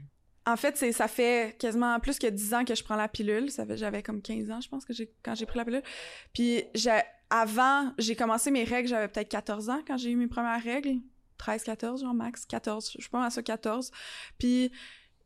[0.47, 3.49] En fait, c'est ça fait quasiment plus que 10 ans que je prends la pilule.
[3.49, 5.83] Ça fait j'avais comme 15 ans, je pense que j'ai quand j'ai pris la pilule.
[6.33, 10.27] Puis j'ai avant, j'ai commencé mes règles, j'avais peut-être 14 ans quand j'ai eu mes
[10.27, 10.99] premières règles.
[11.37, 13.91] 13 14 genre max 14, je suis pas à ça 14.
[14.37, 14.71] Puis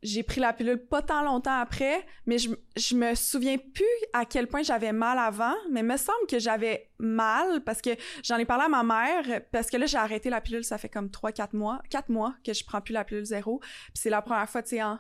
[0.04, 4.26] j'ai pris la pilule pas tant longtemps après, mais je, je me souviens plus à
[4.26, 7.92] quel point j'avais mal avant, mais il me semble que j'avais mal parce que
[8.24, 10.90] j'en ai parlé à ma mère parce que là j'ai arrêté la pilule, ça fait
[10.90, 14.10] comme 3 4 mois, 4 mois que je prends plus la pilule zéro, puis c'est
[14.10, 15.00] la première fois tu sais en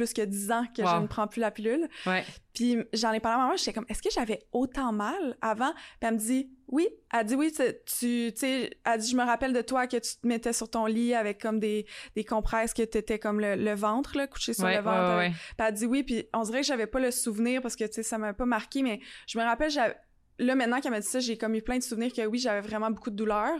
[0.00, 1.88] plus que 10 ans que je ne prends plus la pilule.
[2.06, 2.24] Ouais.
[2.54, 5.72] Puis j'en ai parlé à ma maman, j'étais comme, est-ce que j'avais autant mal avant?
[5.72, 6.88] Puis elle me dit, oui.
[7.12, 10.16] Elle dit, oui, tu tu sais, elle dit, je me rappelle de toi que tu
[10.20, 11.86] te mettais sur ton lit avec comme des,
[12.16, 15.18] des compresses que t'étais comme le, le ventre, là, couché sur Ouais, le ventre.
[15.18, 15.30] ouais.
[15.30, 17.92] Puis elle dit oui, puis on dirait que j'avais pas le souvenir parce que, tu
[17.94, 19.96] sais, ça m'a pas marqué, mais je me rappelle, j'avais...
[20.38, 22.62] Là, maintenant qu'elle m'a dit ça, j'ai comme eu plein de souvenirs que oui, j'avais
[22.66, 23.52] vraiment beaucoup de douleur.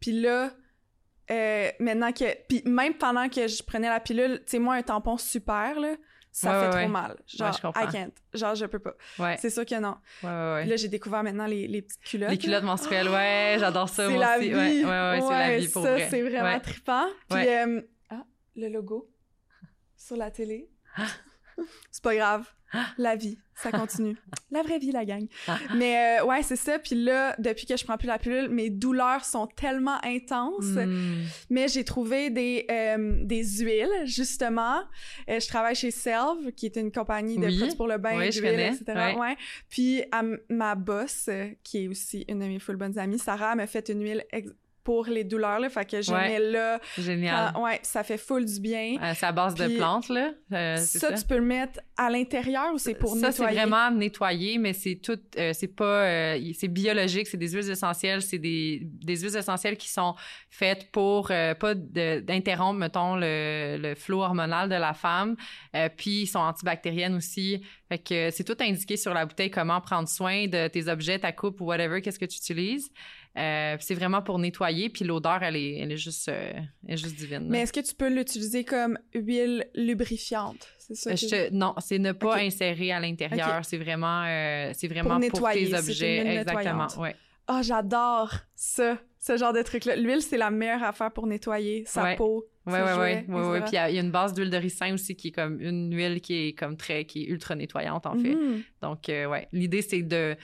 [0.00, 0.50] Puis là,
[1.32, 2.24] euh, maintenant que...
[2.48, 5.94] Puis même pendant que je prenais la pilule, tu sais, moi, un tampon super, là,
[6.30, 7.16] ça Ouais, fait ouais, trop mal.
[7.26, 7.82] Genre, je comprends.
[7.88, 8.12] I can't.
[8.32, 8.94] Genre, je peux pas.
[9.38, 9.96] C'est sûr que non.
[10.22, 12.30] Là, j'ai découvert maintenant les, les petites culottes.
[12.30, 14.48] Les culottes menstruelles, ouais, j'adore ça, moi la aussi.
[14.48, 14.54] vie.
[14.54, 16.08] Ouais, ouais, c'est la vie pour ça, vrai.
[16.10, 17.06] c'est vraiment trippant.
[17.28, 17.80] Puis, euh,
[18.10, 18.24] ah,
[18.56, 19.10] le logo
[19.96, 20.70] sur la télé.
[21.90, 22.46] c'est pas grave.
[22.96, 24.16] La vie, ça continue.
[24.50, 25.26] la vraie vie, la gang.
[25.76, 26.78] Mais euh, ouais, c'est ça.
[26.78, 30.64] Puis là, depuis que je prends plus la pilule, mes douleurs sont tellement intenses.
[30.64, 31.22] Mm.
[31.50, 34.80] Mais j'ai trouvé des, euh, des huiles, justement.
[35.28, 37.58] Euh, je travaille chez Selve, qui est une compagnie de Oui.
[37.58, 39.16] produits pour le bain, Oui, d'huile, etc.
[39.18, 39.36] Ouais.
[39.68, 41.28] Puis à ma boss,
[41.62, 44.24] qui est aussi une de mes full bonnes amies, Sarah, m'a fait une huile
[44.84, 45.68] pour les douleurs, là.
[45.70, 46.28] Fait que je Ouais.
[46.28, 46.80] mets là.
[46.98, 47.54] Génial.
[47.58, 48.96] ouais, ça fait full du bien.
[49.02, 50.30] Euh, c'est à base de plantes, là.
[50.52, 53.42] euh, c'est ça, ça, tu peux le mettre à l'intérieur ou c'est pour ça, c'est
[53.44, 53.58] nettoyer?
[53.60, 58.22] vraiment nettoyer, mais c'est tout, euh, c'est pas, euh, c'est biologique, c'est des huiles essentielles,
[58.22, 60.14] c'est des, des huiles essentielles qui sont
[60.50, 65.36] faites pour pas d'interrompre, mettons, le, le flot hormonal de la femme,
[65.96, 67.62] puis ils sont antibactériennes aussi.
[67.88, 71.32] Fait que c'est tout indiqué sur la bouteille comment prendre soin de tes objets, ta
[71.32, 72.90] coupe ou whatever, qu'est-ce que tu utilises.
[73.38, 76.52] Euh, c'est vraiment pour nettoyer, puis l'odeur, elle est, elle est juste, euh,
[76.86, 77.46] elle est juste divine.
[77.48, 80.68] Mais est-ce que tu peux l'utiliser comme huile lubrifiante?
[80.78, 81.10] C'est ça?
[81.10, 83.64] Euh, que- je te- non, c'est ne pas insérer à l'intérieur.
[83.64, 86.16] C'est vraiment, euh, c'est vraiment Pour pour, nettoyer, tes c'est objets.
[86.18, 86.86] une huile Exactement.
[86.98, 87.16] Ouais.
[87.48, 89.96] Ah, j'adore ça, ce genre de truc-là.
[89.96, 92.16] L'huile, c'est la meilleure affaire pour nettoyer sa Ouais.
[92.16, 92.44] peau.
[92.66, 93.12] Ouais, ouais.
[93.12, 93.24] etc.
[93.64, 96.20] Puis il y a- une base d'huile de ricin aussi qui est comme une huile
[96.20, 98.34] qui est comme très, qui est ultra nettoyante en fait.
[98.34, 98.62] Mhm.
[98.82, 100.36] Donc, ouais, l'idée c'est de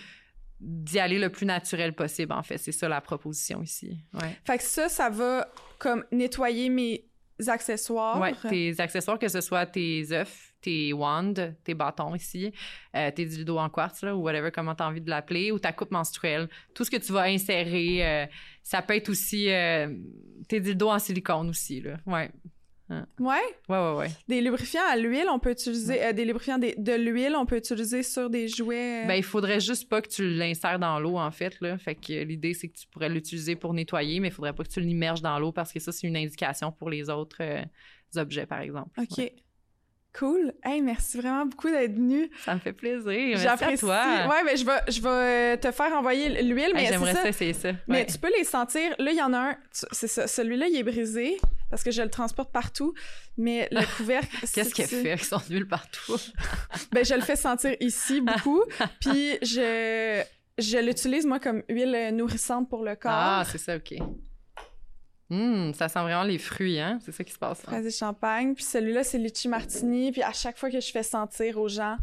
[0.60, 2.58] d'y aller le plus naturel possible en fait.
[2.58, 3.98] C'est ça la proposition ici.
[4.14, 4.36] Ouais.
[4.44, 5.48] Fait que ça, ça va
[5.78, 7.04] comme nettoyer mes
[7.46, 8.20] accessoires.
[8.20, 12.52] Ouais, tes accessoires, que ce soit tes œufs, tes wands, tes bâtons ici,
[12.96, 15.58] euh, tes dildos en quartz, là, ou whatever, comment tu as envie de l'appeler, ou
[15.58, 18.26] ta coupe menstruelle, tout ce que tu vas insérer, euh,
[18.62, 19.94] ça peut être aussi euh,
[20.48, 21.98] tes dildos en silicone aussi, là.
[22.06, 22.30] Ouais,
[22.90, 23.02] Ouais.
[23.20, 24.08] ouais, ouais, ouais.
[24.28, 28.02] Des lubrifiants à l'huile, on peut utiliser euh, des lubrifiants de l'huile, on peut utiliser
[28.02, 29.04] sur des jouets.
[29.04, 31.76] euh, Ben, il faudrait juste pas que tu l'insères dans l'eau, en fait, là.
[31.78, 34.70] Fait que l'idée, c'est que tu pourrais l'utiliser pour nettoyer, mais il faudrait pas que
[34.70, 37.62] tu l'immerges dans l'eau parce que ça, c'est une indication pour les autres euh,
[38.16, 38.98] objets, par exemple.
[38.98, 39.18] OK.
[39.18, 39.34] Ouais.
[40.18, 40.52] Cool.
[40.64, 42.28] Hey, merci vraiment beaucoup d'être venu.
[42.44, 43.38] Ça me fait plaisir.
[43.38, 43.84] J'apprécie.
[43.84, 47.14] Ouais, mais je vais, je vais euh, te faire envoyer l'huile, mais Hey, c'est J'aimerais
[47.14, 47.28] ça.
[47.28, 47.70] essayer ça.
[47.86, 48.94] Mais tu peux les sentir.
[48.98, 49.56] Là, il y en a un.
[49.70, 50.26] C'est ça.
[50.26, 51.36] Celui-là, il est brisé
[51.70, 52.94] parce que je le transporte partout.
[53.36, 54.36] Mais le couvercle.
[54.52, 56.16] Qu'est-ce qu'elle fait avec son huile partout?
[56.92, 58.62] Ben, je le fais sentir ici beaucoup.
[59.00, 60.22] Puis je,
[60.58, 63.12] je l'utilise, moi, comme huile nourrissante pour le corps.
[63.14, 63.94] Ah, c'est ça, OK.
[65.30, 66.98] Hum, ça sent vraiment les fruits, hein?
[67.04, 67.60] C'est ça qui se passe.
[67.66, 67.70] hein?
[67.70, 68.54] Fraise champagne.
[68.54, 70.10] Puis celui-là, c'est litchi martini.
[70.12, 71.96] Puis à chaque fois que je fais sentir aux gens.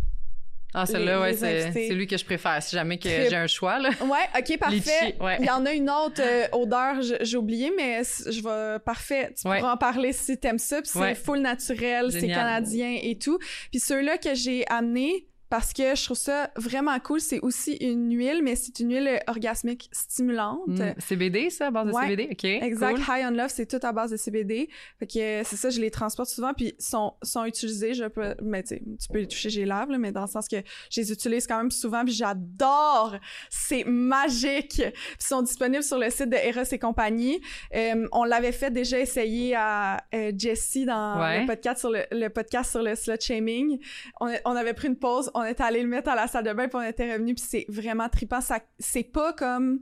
[0.78, 1.88] Ah, celui-là, ouais, c'est invités.
[1.88, 2.62] c'est lui que je préfère.
[2.62, 3.90] Si jamais que j'ai un choix, là.
[4.02, 4.76] Ouais, ok, parfait.
[4.76, 5.38] Litchi, ouais.
[5.40, 8.78] Il y en a une autre euh, odeur, j'ai oublié, mais je vais.
[8.80, 9.34] Parfait.
[9.42, 9.60] Tu Ouais.
[9.60, 10.82] pourras en parler si t'aimes ça.
[10.82, 11.16] Puis c'est Ouais.
[11.16, 13.40] full naturel, c'est canadien et tout.
[13.72, 18.12] Puis ceux-là que j'ai amenés, parce que je trouve ça vraiment cool, c'est aussi une
[18.16, 20.62] huile, mais c'est une huile orgasmique stimulante.
[20.68, 22.08] Hum, CBD, ça, à base de Ouais.
[22.10, 22.30] CBD?
[22.32, 22.44] OK.
[22.46, 22.96] Exact.
[22.96, 23.04] cool.
[23.08, 24.70] High on Love, c'est tout à base de CBD.
[25.00, 27.94] Fait que euh, c'est ça, je les transporte souvent, puis sont, sont utilisés.
[27.94, 28.80] Je peux, mais tu
[29.12, 30.58] peux les toucher, j'ai lave, là, mais dans le sens que
[30.90, 33.16] je les utilise quand même souvent, puis j'adore.
[33.50, 34.76] C'est magique.
[34.76, 37.40] Puis ils sont disponibles sur le site de Eros et compagnie.
[37.76, 41.42] Euh, on l'avait fait déjà essayer à euh, Jessie dans Ouais.
[41.42, 43.80] le podcast sur le, le podcast sur le slut shaming.
[44.20, 46.68] On, avait pris une pause, on était allé le mettre à la salle de bain,
[46.68, 48.42] puis on était revenu, puis c'est vraiment trippant.
[48.42, 49.80] Ça, c'est pas comme,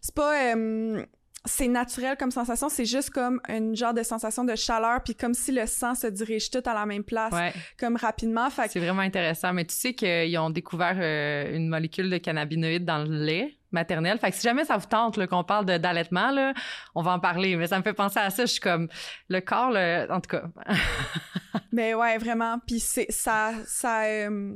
[0.00, 1.04] c'est pas euh,
[1.44, 5.34] c'est naturel comme sensation, c'est juste comme une genre de sensation de chaleur, puis comme
[5.34, 8.48] si le sang se dirige tout à la même place, Ouais, comme rapidement.
[8.48, 9.52] Fait que- c'est vraiment intéressant.
[9.52, 14.18] Mais tu sais qu'ils ont découvert euh, une molécule de cannabinoïdes dans le lait maternel.
[14.18, 16.52] Fait que si jamais ça vous tente là, qu'on parle de- d'allaitement, là,
[16.94, 17.56] on va en parler.
[17.56, 18.44] Mais ça me fait penser à ça.
[18.46, 18.86] Je suis comme,
[19.28, 20.44] le corps, là, en tout cas,
[21.72, 22.58] mais ouais, vraiment.
[22.66, 24.54] Puis c'est ça, ça, euh,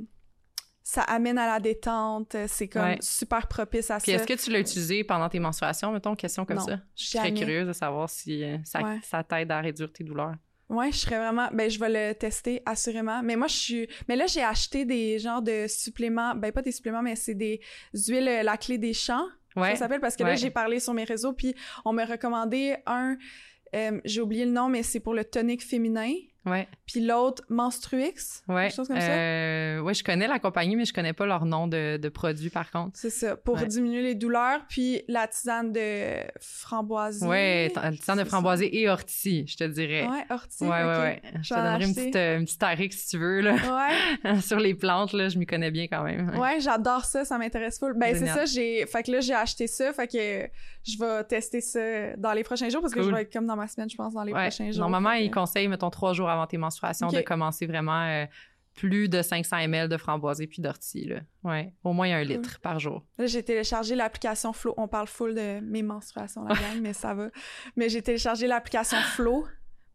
[0.88, 2.36] ça amène à la détente.
[2.46, 2.98] C'est comme Ouais.
[3.00, 4.18] super propice à Puis ça.
[4.18, 6.78] est-ce que tu l'as utilisé pendant tes menstruations, mettons, question comme Non, ça?
[6.94, 9.00] Je suis très curieuse de savoir si euh, ça, Ouais.
[9.02, 10.36] ça t'aide à réduire tes douleurs.
[10.68, 11.48] Ouais, je serais vraiment.
[11.52, 13.20] Ben, je vais le tester assurément.
[13.24, 13.88] Mais moi, je suis.
[14.08, 16.36] Mais là, j'ai acheté des genres de suppléments.
[16.36, 17.60] Ben, pas des suppléments, mais c'est des
[17.92, 19.26] huiles, euh, la clé des champs.
[19.56, 19.70] Ouais.
[19.70, 23.16] Ça s'appelle parce que là, j'ai parlé sur mes réseaux, puis on m'a recommandé un.
[23.74, 26.12] euh, j'ai oublié le nom, mais c'est pour le tonique féminin.
[26.46, 26.68] Ouais.
[26.86, 28.14] Puis l'autre, Menstruix.
[28.48, 28.62] Ouais.
[28.68, 29.06] Quelque chose comme ça?
[29.10, 32.50] Euh, ouais, je connais la compagnie, mais je connais pas leur nom de, de produit,
[32.50, 32.92] par contre.
[32.94, 33.66] C'est ça, pour Ouais.
[33.66, 34.60] diminuer les douleurs.
[34.68, 37.26] Puis la tisane de framboisier.
[37.26, 40.06] Ouais, t- le sang de C'est framboisier et ortie, je te dirais.
[40.06, 40.62] Ouais, ortie.
[40.64, 41.00] Ouais, ouais, ok.
[41.02, 41.22] ouais.
[41.42, 43.54] Je te donnerai une petite, euh, une petite tarif si tu veux, là.
[44.24, 44.40] Ouais.
[44.40, 46.36] Sur les plantes, là, je m'y connais bien quand même.
[46.38, 47.94] Ouais, j'adore ça, ça m'intéresse full.
[47.96, 50.48] Ben c'est ça, j'ai fait que là j'ai acheté ça, fait que
[50.84, 53.56] je vais tester ça dans les prochains jours parce que je vais être comme dans
[53.56, 54.42] ma semaine, je pense dans les Ouais.
[54.48, 54.80] prochains jours.
[54.80, 58.26] Normalement, ils conseillent, mettons, trois jours avant tes menstruations, de commencer vraiment euh,
[58.74, 61.10] plus de 500 ml de framboisier puis d'ortie.
[61.42, 61.72] Ouais.
[61.82, 63.04] Au moins un litre par jour.
[63.18, 64.74] J'ai téléchargé l'application Flow.
[64.76, 67.30] On parle full de mes menstruations, la gang, mais ça va.
[67.76, 69.46] Mais j'ai téléchargé l'application Flow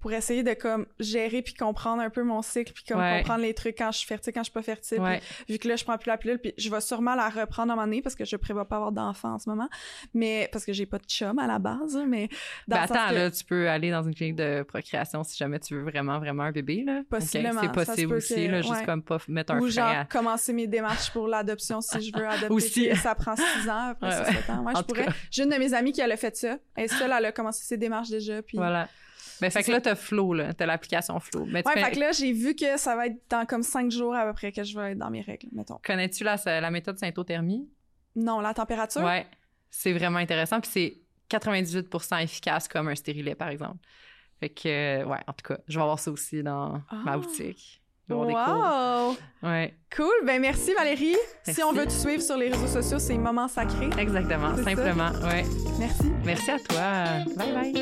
[0.01, 3.19] pour essayer de comme gérer puis comprendre un peu mon cycle puis comme Ouais.
[3.19, 4.97] comprendre les trucs quand je suis fertile, quand je suis pas fertile.
[4.97, 5.21] Puis Ouais.
[5.47, 7.73] vu que là, je prends plus la pilule, puis je vais sûrement la reprendre à
[7.73, 9.69] un moment donné parce que je prévois pas avoir d'enfant en ce moment.
[10.13, 12.27] Mais parce que j'ai pas de chum à la base, mais
[12.67, 15.23] dans Ben le sens attends, que- là, tu peux aller dans une clinique de procréation
[15.23, 17.01] si jamais tu veux vraiment, vraiment un bébé, là.
[17.09, 19.87] Possiblement, C'est ça se possible aussi, que- là, juste comme pas mettre un Ou genre
[19.87, 22.53] à- commencer mes démarches pour l'adoption si je veux adopter.
[22.53, 22.95] Aussi.
[22.95, 24.63] Ça prend six ans, après six, sept ans.
[24.63, 25.07] Ouais, En je pourrais.
[25.29, 26.57] J'ai une de mes amies qui elle a fait ça.
[26.75, 28.41] Elle seule, elle a commencé ses démarches déjà.
[28.41, 28.57] Puis...
[28.57, 28.87] Voilà.
[29.41, 30.53] Ben, fait que là, t'as Flow, là.
[30.53, 31.45] T'as l'application Flow.
[31.47, 33.91] Mais Ouais, fais- fait que là, j'ai vu que ça va être dans comme cinq
[33.91, 35.79] jours à peu près que je vais être dans mes règles, mettons.
[35.83, 37.67] Connais-tu la, la méthode syntothermie?
[38.15, 39.01] Non, la température?
[39.03, 39.25] Ouais.
[39.69, 40.59] C'est vraiment intéressant.
[40.61, 40.97] Puis c'est
[41.29, 43.77] 98% efficace comme un stérilet, par exemple.
[44.39, 47.17] Fait que, ouais, en tout cas, je vais avoir ça aussi dans ma Ah.
[47.17, 47.80] boutique.
[48.11, 49.17] Peut avoir des cours.
[49.43, 49.49] Wow!
[49.49, 50.25] Ouais, Cool.
[50.25, 51.15] Ben merci Valérie.
[51.43, 53.89] Si on veut te suivre sur les réseaux sociaux, c'est Moment Sacré.
[53.97, 54.69] exactement, C'est ça?
[54.69, 55.11] simplement.
[55.27, 55.43] Ouais.
[55.79, 56.11] Merci.
[56.25, 57.25] Merci à toi.
[57.35, 57.73] Bye bye.